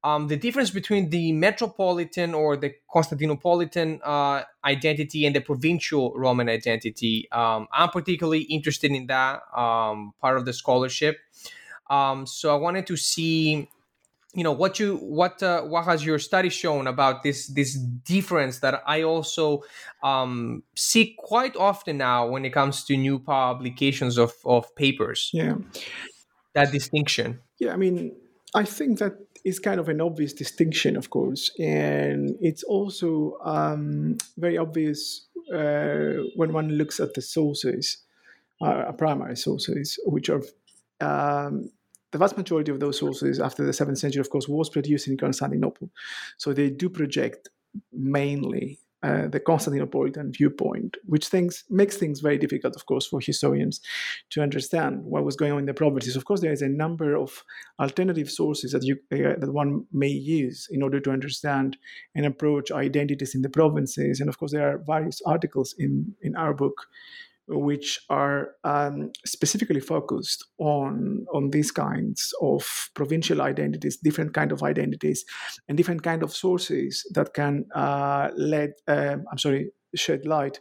[0.03, 6.47] um, the difference between the metropolitan or the Constantinopolitan uh, identity and the provincial Roman
[6.49, 7.27] identity.
[7.31, 11.17] Um, I'm particularly interested in that um, part of the scholarship.
[11.89, 13.67] Um, so I wanted to see
[14.33, 18.59] you know what you what uh, what has your study shown about this this difference
[18.59, 19.63] that I also
[20.03, 25.31] um, see quite often now when it comes to new publications of of papers.
[25.33, 25.55] Yeah,
[26.53, 27.39] that distinction.
[27.59, 28.15] Yeah, I mean,
[28.53, 34.17] I think that is kind of an obvious distinction, of course, and it's also um,
[34.37, 37.97] very obvious uh, when one looks at the sources,
[38.61, 40.43] uh, primary sources, which are
[41.01, 41.71] um,
[42.11, 45.17] the vast majority of those sources after the 7th century, of course, was produced in
[45.17, 45.89] Constantinople.
[46.37, 47.49] So they do project
[47.91, 53.79] mainly uh, the Constantinopolitan viewpoint, which things makes things very difficult, of course, for historians
[54.29, 56.17] to understand what was going on in the provinces.
[56.17, 57.43] Of course, there is a number of
[57.79, 61.77] alternative sources that you uh, that one may use in order to understand
[62.13, 64.19] and approach identities in the provinces.
[64.19, 66.87] And of course, there are various articles in in our book
[67.49, 74.63] which are um, specifically focused on on these kinds of provincial identities, different kind of
[74.63, 75.25] identities,
[75.67, 80.59] and different kind of sources that can uh, let um, I'm sorry shed light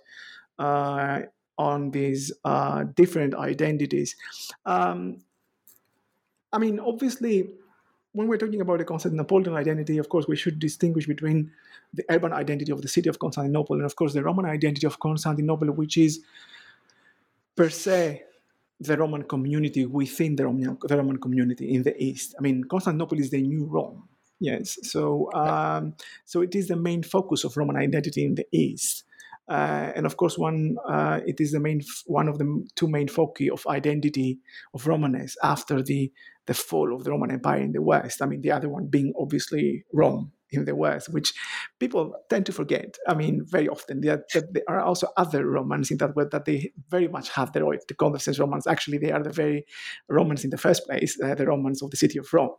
[0.58, 1.20] uh,
[1.58, 4.16] on these uh, different identities.
[4.64, 5.22] Um,
[6.52, 7.50] I mean, obviously,
[8.12, 11.50] when we're talking about the Constantinopolitan identity, of course, we should distinguish between
[11.92, 14.98] the urban identity of the city of Constantinople and, of course, the Roman identity of
[14.98, 16.20] Constantinople, which is
[17.58, 18.22] per se
[18.80, 22.36] the Roman community within the Roman, the Roman community in the East.
[22.38, 24.08] I mean, Constantinople is the new Rome.
[24.38, 25.94] Yes, so um,
[26.24, 29.02] so it is the main focus of Roman identity in the East,
[29.48, 32.46] uh, and of course, one uh, it is the main one of the
[32.76, 34.38] two main foci of identity
[34.74, 36.12] of Romanness after the
[36.46, 38.22] the fall of the Roman Empire in the West.
[38.22, 41.32] I mean, the other one being obviously Rome in the West, which
[41.78, 42.96] people tend to forget.
[43.06, 46.72] I mean, very often there, there are also other Romans in that way that they
[46.88, 48.66] very much have the to call themselves Romans.
[48.66, 49.66] Actually, they are the very
[50.08, 52.54] Romans in the first place, uh, the Romans of the city of Rome.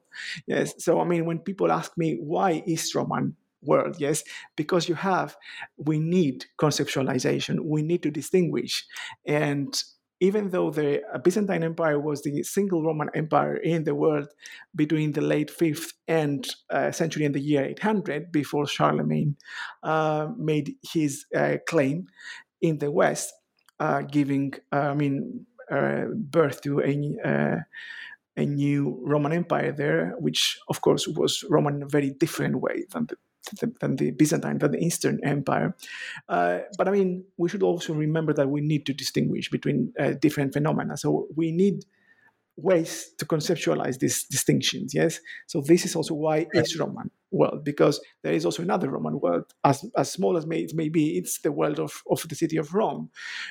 [0.48, 0.74] Yes.
[0.78, 4.24] So, I mean, when people ask me why East Roman world, yes,
[4.56, 5.36] because you have,
[5.78, 7.60] we need conceptualization.
[7.66, 8.86] We need to distinguish,
[9.26, 9.74] and
[10.20, 14.28] even though the Byzantine Empire was the single Roman empire in the world
[14.76, 19.36] between the late 5th and uh, century and the year 800, before Charlemagne
[19.84, 22.08] uh, made his uh, claim
[22.62, 23.34] in the West,
[23.80, 27.64] uh, giving, uh, I mean, uh, birth to a,
[28.36, 32.86] a new Roman Empire there, which of course was Roman in a very different way
[32.92, 33.16] than the
[33.80, 35.76] than the Byzantine, than the Eastern Empire.
[36.28, 40.12] Uh, but I mean, we should also remember that we need to distinguish between uh,
[40.12, 40.98] different phenomena.
[40.98, 41.86] So we need
[42.62, 44.94] ways to conceptualize these distinctions.
[44.94, 45.20] Yes.
[45.48, 49.46] So this is also why it's Roman world because there is also another Roman world,
[49.64, 51.18] as as small as may, it may be.
[51.18, 53.10] It's the world of of the city of Rome,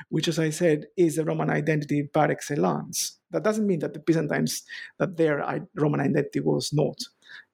[0.09, 3.19] which, as I said, is a Roman identity par excellence.
[3.31, 4.63] That doesn't mean that the Byzantines
[4.99, 6.97] that their Roman identity was not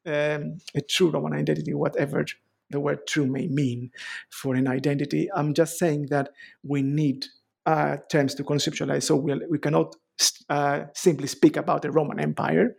[0.07, 2.25] um, a true Roman identity, whatever
[2.71, 3.91] the word true may mean
[4.31, 5.29] for an identity.
[5.35, 6.31] I'm just saying that
[6.63, 7.27] we need
[7.67, 9.05] uh, terms to conceptualize.
[9.05, 9.97] So we, we cannot
[10.49, 12.77] uh, simply speak about the Roman Empire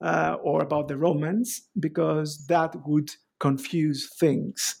[0.00, 4.76] uh, or about the Romans because that would confuse things.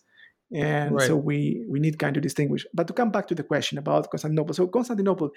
[0.52, 1.06] And right.
[1.06, 2.64] so we, we need kind of distinguish.
[2.72, 5.30] But to come back to the question about Constantinople, so Constantinople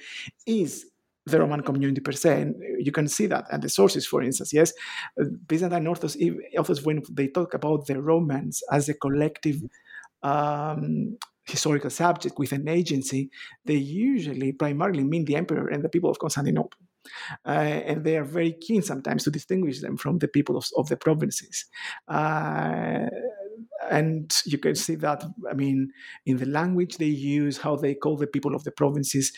[0.46, 0.86] is
[1.32, 2.42] the Roman community per se.
[2.42, 4.54] And you can see that and the sources, for instance.
[4.54, 4.74] Yes,
[5.48, 6.18] Byzantine Orthodox
[6.58, 9.62] authors, when they talk about the Romans as a collective
[10.24, 13.30] um, historical subject with an agency,
[13.66, 16.80] they usually primarily mean the emperor and the people of Constantinople.
[17.46, 20.90] Uh, and they are very keen sometimes to distinguish them from the people of, of
[20.90, 21.66] the provinces.
[22.08, 23.08] Uh,
[23.90, 25.90] and you can see that, I mean,
[26.26, 29.32] in the language they use, how they call the people of the provinces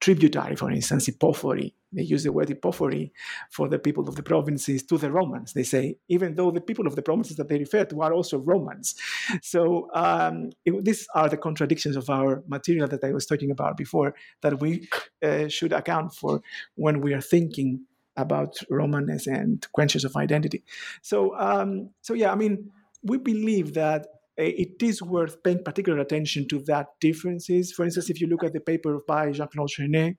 [0.00, 1.72] tributary, for instance, Hypophori.
[1.92, 3.10] They use the word Hypophori
[3.50, 5.54] for the people of the provinces to the Romans.
[5.54, 8.38] They say, even though the people of the provinces that they refer to are also
[8.38, 8.94] Romans.
[9.42, 13.76] So um, it, these are the contradictions of our material that I was talking about
[13.76, 14.88] before that we
[15.22, 16.42] uh, should account for
[16.74, 17.80] when we are thinking
[18.16, 20.64] about Romanness and questions of identity.
[21.02, 22.70] So, um, so yeah, I mean,
[23.02, 24.06] we believe that
[24.38, 27.72] it is worth paying particular attention to that differences.
[27.72, 30.16] For instance, if you look at the paper by Jean-Claude Cheynet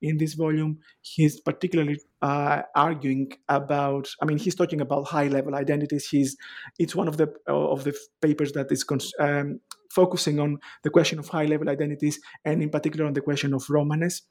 [0.00, 4.08] in this volume, he's particularly uh, arguing about.
[4.22, 6.08] I mean, he's talking about high-level identities.
[6.08, 6.36] He's
[6.78, 8.84] it's one of the of the papers that is
[9.20, 9.60] um,
[9.90, 13.64] focusing on the question of high level identities and in particular on the question of
[13.66, 14.22] Romanness.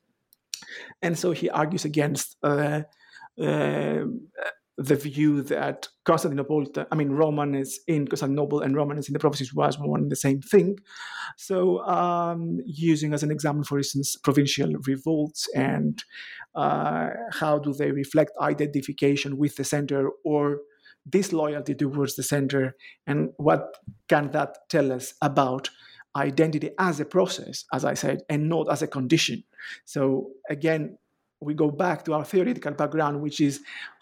[1.01, 2.81] And so he argues against uh,
[3.41, 4.03] uh,
[4.77, 9.79] the view that Constantinople, I mean, Romanness in Constantinople and Romanness in the provinces was
[9.79, 10.77] one and the same thing.
[11.35, 16.03] So, um, using as an example, for instance, provincial revolts and
[16.53, 20.59] uh, how do they reflect identification with the center or
[21.09, 22.75] disloyalty towards the center,
[23.07, 23.77] and what
[24.09, 25.69] can that tell us about
[26.15, 29.43] identity as a process, as I said, and not as a condition.
[29.85, 30.97] So, again,
[31.39, 33.61] we go back to our theoretical background, which is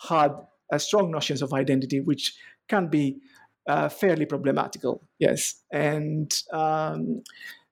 [0.10, 0.30] uh,
[0.78, 2.34] strong notions of identity, which
[2.68, 3.18] can be
[3.68, 5.08] uh, fairly problematical.
[5.20, 7.24] Yes, and um,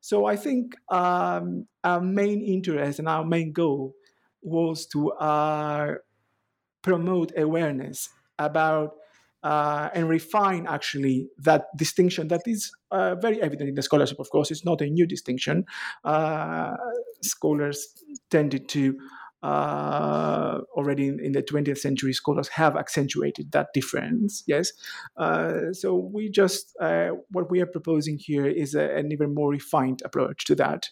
[0.01, 3.93] so I think um, our main interest and our main goal
[4.41, 5.93] was to uh,
[6.81, 8.95] promote awareness about
[9.43, 14.19] uh, and refine actually that distinction that is uh, very evident in the scholarship.
[14.19, 15.65] Of course, it's not a new distinction.
[16.03, 16.75] Uh,
[17.21, 17.87] scholars
[18.29, 18.97] tended to
[19.43, 24.43] uh, already in, in, the 20th century, scholars have accentuated that difference.
[24.47, 24.71] Yes,
[25.17, 29.49] uh, so we just uh, what we are proposing here is a, an even more
[29.49, 30.89] refined approach to that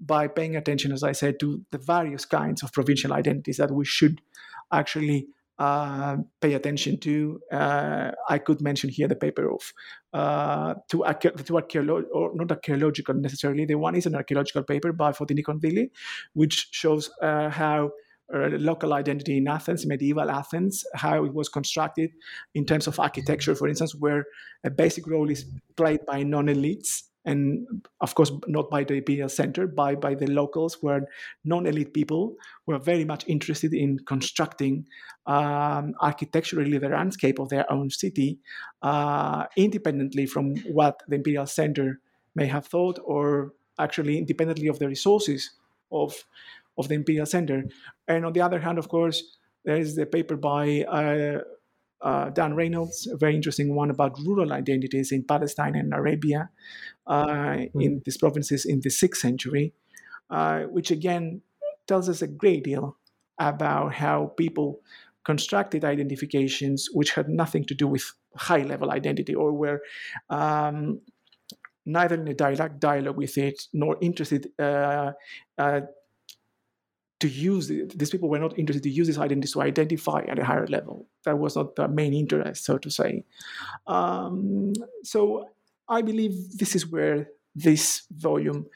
[0.00, 3.84] by paying attention, as I said, to the various kinds of provincial identities that we
[3.84, 4.20] should
[4.72, 5.28] actually
[5.62, 7.40] uh, pay attention to.
[7.52, 9.62] Uh, I could mention here the paper of
[10.12, 13.64] uh, to archeolo- or not archaeological necessarily.
[13.64, 15.90] The one is an archaeological paper by Fotini Kondyli,
[16.32, 17.90] which shows uh, how
[18.34, 22.10] uh, local identity in Athens, medieval Athens, how it was constructed
[22.54, 24.24] in terms of architecture, for instance, where
[24.64, 25.44] a basic role is
[25.76, 27.66] played by non-elites and
[28.00, 31.02] of course not by the imperial center by by the locals who are
[31.44, 32.34] non-elite people
[32.66, 34.84] who are very much interested in constructing
[35.26, 38.38] um, architecturally the landscape of their own city
[38.82, 42.00] uh, independently from what the imperial center
[42.34, 45.50] may have thought or actually independently of the resources
[45.90, 46.24] of
[46.78, 47.64] of the imperial center.
[48.08, 49.22] And on the other hand of course
[49.64, 51.42] there is the paper by uh,
[52.02, 56.50] uh, Dan Reynolds, a very interesting one about rural identities in Palestine and Arabia,
[57.06, 57.80] uh, mm-hmm.
[57.80, 59.72] in these provinces in the sixth century,
[60.30, 61.42] uh, which again
[61.86, 62.96] tells us a great deal
[63.38, 64.80] about how people
[65.24, 69.80] constructed identifications which had nothing to do with high level identity or were
[70.30, 71.00] um,
[71.86, 75.12] neither in a direct dialogue with it nor interested uh,
[75.58, 75.80] uh,
[77.20, 77.96] to use it.
[77.96, 81.06] These people were not interested to use this identity to identify at a higher level.
[81.24, 83.24] That was not the main interest, so to say.
[83.86, 84.72] Um,
[85.04, 85.48] so
[85.88, 88.66] I believe this is where this volume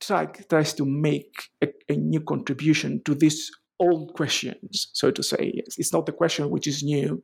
[0.00, 3.50] tries to make a, a, new contribution to these
[3.80, 5.52] old questions, so to say.
[5.76, 7.22] It's not the question which is new,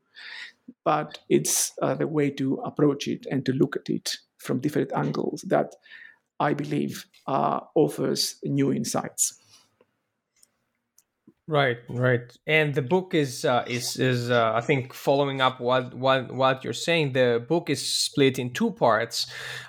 [0.85, 4.93] but it's uh, the way to approach it and to look at it from different
[4.95, 5.75] angles that
[6.41, 9.39] I believe uh, offers new insights.
[11.47, 15.93] Right, right, and the book is uh, is is uh, I think following up what
[15.93, 17.13] what what you're saying.
[17.13, 19.27] The book is split in two parts.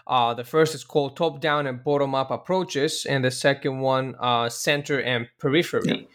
[0.07, 4.15] Uh, the first is called Top Down and Bottom Up Approaches, and the second one
[4.21, 5.81] uh, Center and Periphery.
[5.85, 6.07] Yeah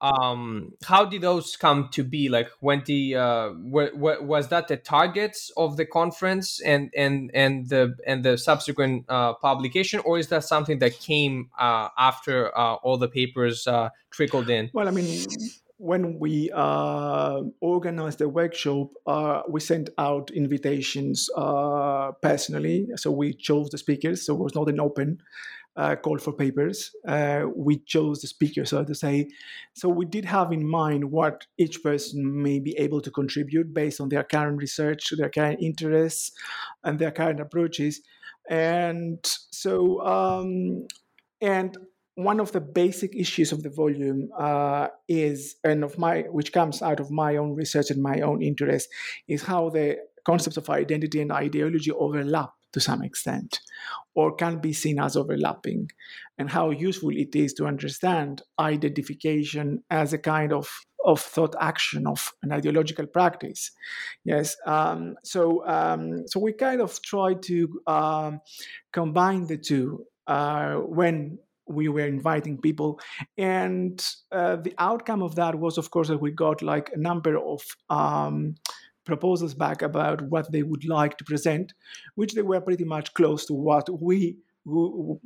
[0.00, 4.68] um how did those come to be like when the uh wh- wh- was that
[4.68, 10.18] the targets of the conference and and and the and the subsequent uh publication or
[10.18, 14.86] is that something that came uh after uh, all the papers uh trickled in well
[14.86, 15.08] i mean
[15.78, 22.88] when we uh, organized the workshop, uh, we sent out invitations uh, personally.
[22.96, 25.22] So we chose the speakers, so it was not an open
[25.78, 26.90] uh, call for papers.
[27.06, 29.28] Uh, we chose the speaker, so to say.
[29.74, 34.00] So we did have in mind what each person may be able to contribute based
[34.00, 36.32] on their current research, their current interests,
[36.82, 38.00] and their current approaches.
[38.50, 39.18] And
[39.52, 40.88] so, um,
[41.40, 41.78] and
[42.16, 46.82] one of the basic issues of the volume uh, is, and of my, which comes
[46.82, 48.88] out of my own research and my own interest,
[49.28, 53.60] is how the concepts of identity and ideology overlap to some extent
[54.14, 55.90] or can be seen as overlapping,
[56.38, 60.68] and how useful it is to understand identification as a kind of
[61.04, 63.70] of thought action of an ideological practice.
[64.24, 68.40] Yes um, so um, so we kind of try to um,
[68.92, 71.38] combine the two uh, when
[71.68, 72.98] we were inviting people.
[73.36, 77.38] And uh, the outcome of that was of course that we got like a number
[77.38, 78.56] of um,
[79.08, 81.72] proposals back about what they would like to present,
[82.14, 84.36] which they were pretty much close to what we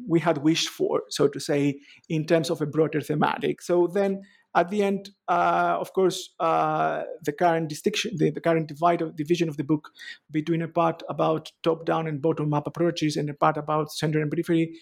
[0.08, 3.60] we had wished for, so to say, in terms of a broader thematic.
[3.60, 4.22] So then
[4.54, 9.16] at the end, uh, of course, uh, the current distinction, the, the, current divide of
[9.16, 9.90] division of the book
[10.30, 14.78] between a part about top-down and bottom-up approaches and a part about center and periphery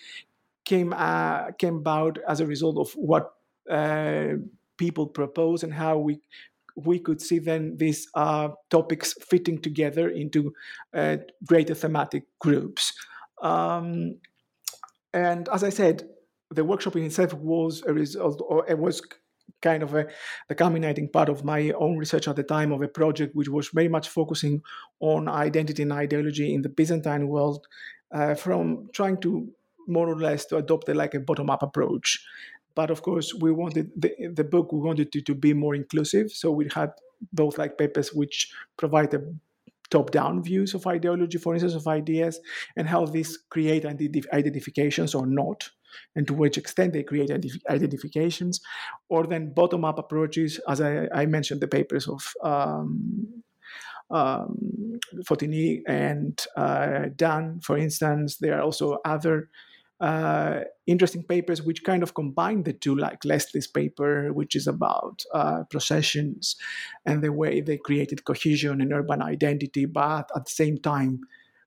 [0.64, 3.32] came uh, came about as a result of what
[3.70, 4.34] uh,
[4.76, 6.18] people propose and how we
[6.77, 10.53] we could see then these uh, topics fitting together into
[10.95, 11.16] uh,
[11.47, 12.93] greater thematic groups.
[13.43, 14.18] Um,
[15.12, 16.09] and as I said,
[16.51, 19.03] the workshop in itself was a result, or it was
[19.62, 20.07] kind of a,
[20.49, 23.68] the culminating part of my own research at the time of a project which was
[23.68, 24.62] very much focusing
[25.01, 27.66] on identity and ideology in the Byzantine world,
[28.12, 29.49] uh, from trying to
[29.87, 32.25] more or less to adopt a, like a bottom-up approach.
[32.75, 34.73] But of course, we wanted the, the book.
[34.73, 36.93] We wanted to, to be more inclusive, so we had
[37.33, 39.21] both like papers which provide a
[39.91, 42.41] top-down views of ideology, for instance, of ideas,
[42.77, 45.68] and how these create identifications or not
[46.14, 47.31] and to which extent they create
[47.68, 48.61] identifications,
[49.09, 53.43] or then bottom up approaches, as I, I, mentioned, the papers of um,
[54.11, 54.99] um,
[55.29, 58.39] Fotini and uh, Dan, for instance.
[58.39, 59.49] There are also other
[60.01, 65.22] uh, interesting papers which kind of combine the two, like Leslie's paper, which is about
[65.34, 66.57] uh, processions
[67.05, 71.20] and the way they created cohesion and urban identity, but at the same time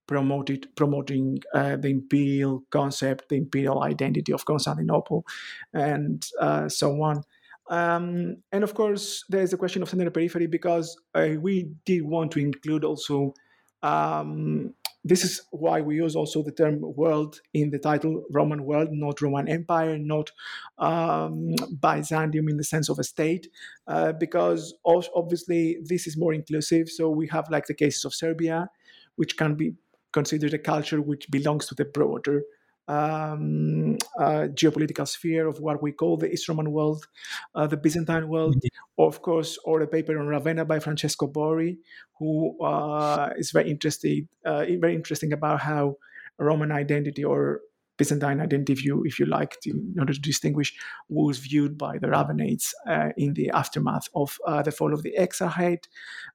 [0.07, 5.25] promoted promoting uh, the imperial concept, the imperial identity of Constantinople,
[5.73, 7.23] and uh, so on.
[7.69, 12.03] Um, and of course, there is the question of center periphery because uh, we did
[12.03, 13.33] want to include also.
[13.81, 14.73] Um,
[15.03, 19.21] this is why we use also the term world in the title Roman world, not
[19.21, 20.31] Roman Empire, not
[20.77, 23.47] um, Byzantium in the sense of a state,
[23.87, 26.89] uh, because obviously this is more inclusive.
[26.89, 28.69] So we have like the cases of Serbia,
[29.15, 29.73] which can be
[30.13, 32.43] considered a culture which belongs to the broader
[32.87, 37.07] um, uh, geopolitical sphere of what we call the East Roman world,
[37.55, 38.55] uh, the Byzantine world,
[38.97, 41.77] of course, or a paper on Ravenna by Francesco Borri,
[42.19, 45.95] who uh, is very interested, uh, very interesting about how
[46.37, 47.61] Roman identity or
[47.97, 50.73] Byzantine identity, you, if you like, to, in order to distinguish,
[51.09, 55.03] who was viewed by the Ravennates uh, in the aftermath of uh, the fall of
[55.03, 55.87] the Exarchate.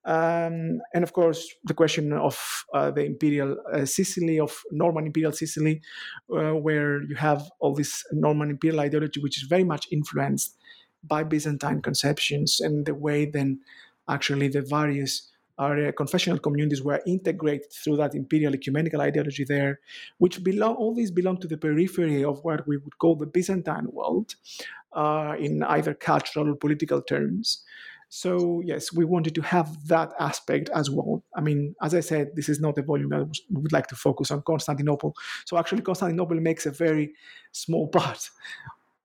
[0.04, 5.32] Um, and of course, the question of uh, the imperial uh, Sicily, of Norman imperial
[5.32, 5.82] Sicily,
[6.32, 10.56] uh, where you have all this Norman imperial ideology, which is very much influenced
[11.02, 13.60] by Byzantine conceptions and the way then
[14.08, 15.28] actually the various
[15.58, 19.80] our uh, confessional communities were integrated through that imperial ecumenical ideology there,
[20.18, 23.88] which belong all these belong to the periphery of what we would call the Byzantine
[23.92, 24.34] world,
[24.92, 27.64] uh, in either cultural or political terms.
[28.10, 31.22] So yes, we wanted to have that aspect as well.
[31.36, 33.96] I mean, as I said, this is not a volume that we would like to
[33.96, 35.14] focus on Constantinople.
[35.44, 37.12] So actually, Constantinople makes a very
[37.52, 38.30] small part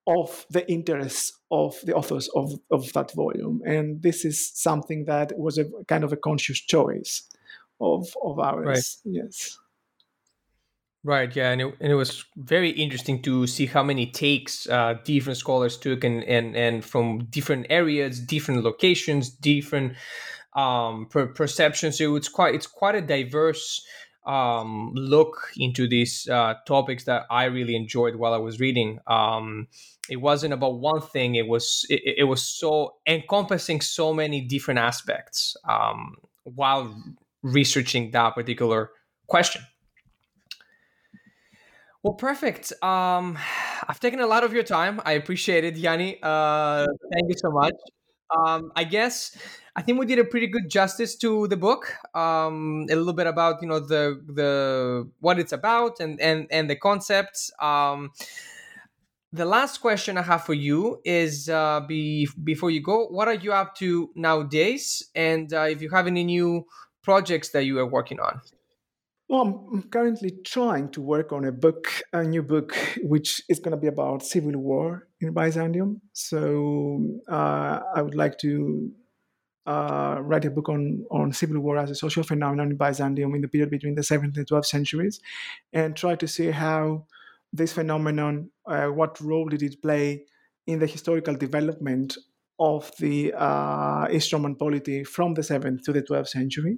[0.05, 3.61] of the interests of the authors of, of that volume.
[3.65, 7.23] And this is something that was a kind of a conscious choice
[7.79, 8.99] of, of ours.
[9.05, 9.13] Right.
[9.13, 9.57] Yes.
[11.05, 14.95] Right, yeah, and it, and it was very interesting to see how many takes uh,
[15.03, 19.95] different scholars took, and, and and from different areas, different locations, different
[20.55, 21.97] um, per- perceptions.
[21.97, 23.85] So it's quite it's quite a diverse
[24.25, 28.99] um, look into these uh, topics that I really enjoyed while I was reading.
[29.07, 29.67] Um,
[30.09, 34.79] it wasn't about one thing; it was it, it was so encompassing so many different
[34.79, 36.95] aspects um, while
[37.41, 38.91] researching that particular
[39.27, 39.61] question.
[42.03, 42.73] Well, perfect.
[42.83, 43.37] Um,
[43.87, 45.01] I've taken a lot of your time.
[45.05, 46.19] I appreciate it, Yanni.
[46.21, 47.73] Uh, thank you so much.
[48.35, 49.37] Um, I guess
[49.75, 51.93] I think we did a pretty good justice to the book.
[52.13, 56.69] Um, a little bit about you know the the what it's about and and and
[56.69, 57.51] the concepts.
[57.59, 58.11] Um,
[59.31, 63.33] the last question I have for you is uh, be, before you go, what are
[63.33, 66.67] you up to nowadays, and uh, if you have any new
[67.01, 68.41] projects that you are working on?
[69.29, 73.71] Well, I'm currently trying to work on a book, a new book, which is going
[73.71, 76.01] to be about civil war in Byzantium.
[76.11, 78.91] So uh, I would like to
[79.65, 83.41] uh, write a book on, on civil war as a social phenomenon in Byzantium in
[83.41, 85.21] the period between the 7th and 12th centuries,
[85.71, 87.05] and try to see how
[87.53, 90.25] this phenomenon, uh, what role did it play
[90.67, 92.17] in the historical development
[92.59, 96.77] of the uh, East Roman polity from the 7th to the 12th century.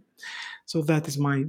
[0.66, 1.46] So that is my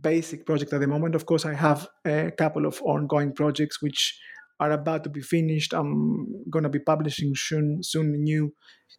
[0.00, 1.14] basic project at the moment.
[1.14, 4.18] Of course, I have a couple of ongoing projects which
[4.60, 5.72] are about to be finished.
[5.72, 8.54] I'm going to be publishing soon, soon a new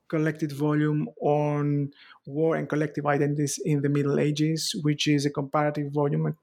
[0.10, 1.92] collected volume on
[2.26, 6.36] war and collective identities in the Middle Ages, which is a comparative volume,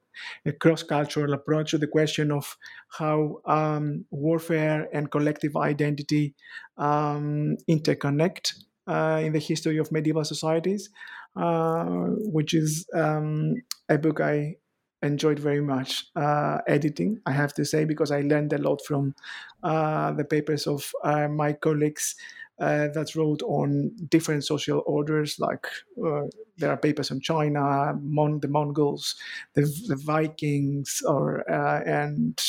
[0.44, 2.57] a, cross cultural approach to the question of
[2.90, 6.34] how um, warfare and collective identity
[6.76, 8.55] um, interconnect
[8.86, 10.90] uh, in the history of medieval societies,
[11.37, 13.55] which is um,
[13.89, 14.57] a book I
[15.03, 19.14] enjoyed very much uh, editing, I have to say, because I learned a lot from
[19.62, 22.14] uh, the papers of uh, my colleagues
[22.59, 25.39] uh, that wrote on different social orders.
[25.39, 25.66] Like
[26.03, 26.22] uh,
[26.57, 29.14] there are papers on China, Mon- the Mongols,
[29.55, 32.41] the, the Vikings, or uh, and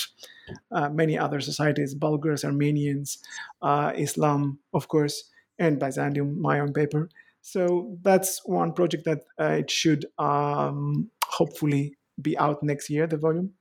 [0.91, 3.17] many other societies, Bulgars, Armenians,
[3.63, 5.29] Islam, of course,
[5.59, 7.09] and Byzantium, my own paper.
[7.47, 13.53] So that's one project that it should um, hopefully be out next year, the volume.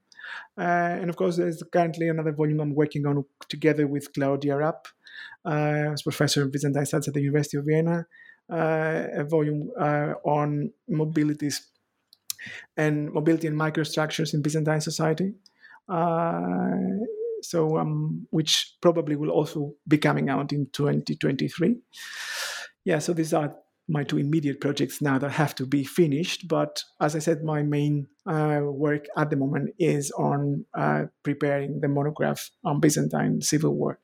[0.59, 4.89] Uh, and of course, there's currently another volume I'm working on together with Claudia Rapp,
[5.45, 8.09] uh, professor of Byzantine Studies at the University of Vienna,
[8.53, 11.61] uh, a volume uh, on mobilities
[12.77, 15.33] and mobility and microstructures in Byzantine society.
[15.89, 16.73] Uh,
[17.41, 21.77] so, um, which probably will also be coming out in 2023.
[22.85, 23.55] Yeah, so these are
[23.89, 26.49] my two immediate projects now that have to be finished.
[26.49, 31.81] But as I said, my main uh, work at the moment is on uh, preparing
[31.81, 34.01] the monograph on Byzantine civil war.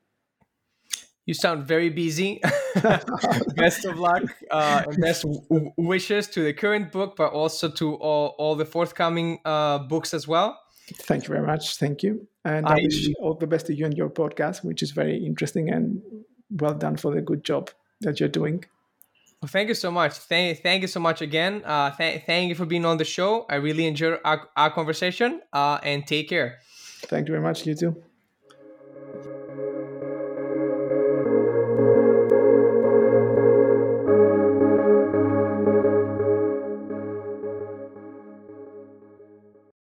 [1.25, 2.41] You sound very busy.
[3.55, 7.95] best of luck uh, and best w- wishes to the current book, but also to
[7.95, 10.59] all, all the forthcoming uh, books as well.
[11.03, 11.77] Thank you very much.
[11.77, 12.27] Thank you.
[12.43, 15.25] And I, I wish all the best to you and your podcast, which is very
[15.25, 16.01] interesting and
[16.51, 17.69] well done for the good job
[18.01, 18.65] that you're doing.
[19.43, 20.13] Well, thank you so much.
[20.13, 21.63] Thank, thank you so much again.
[21.65, 23.45] Uh, th- thank you for being on the show.
[23.49, 26.59] I really enjoyed our, our conversation uh, and take care.
[27.07, 27.67] Thank you very much.
[27.67, 28.03] You too.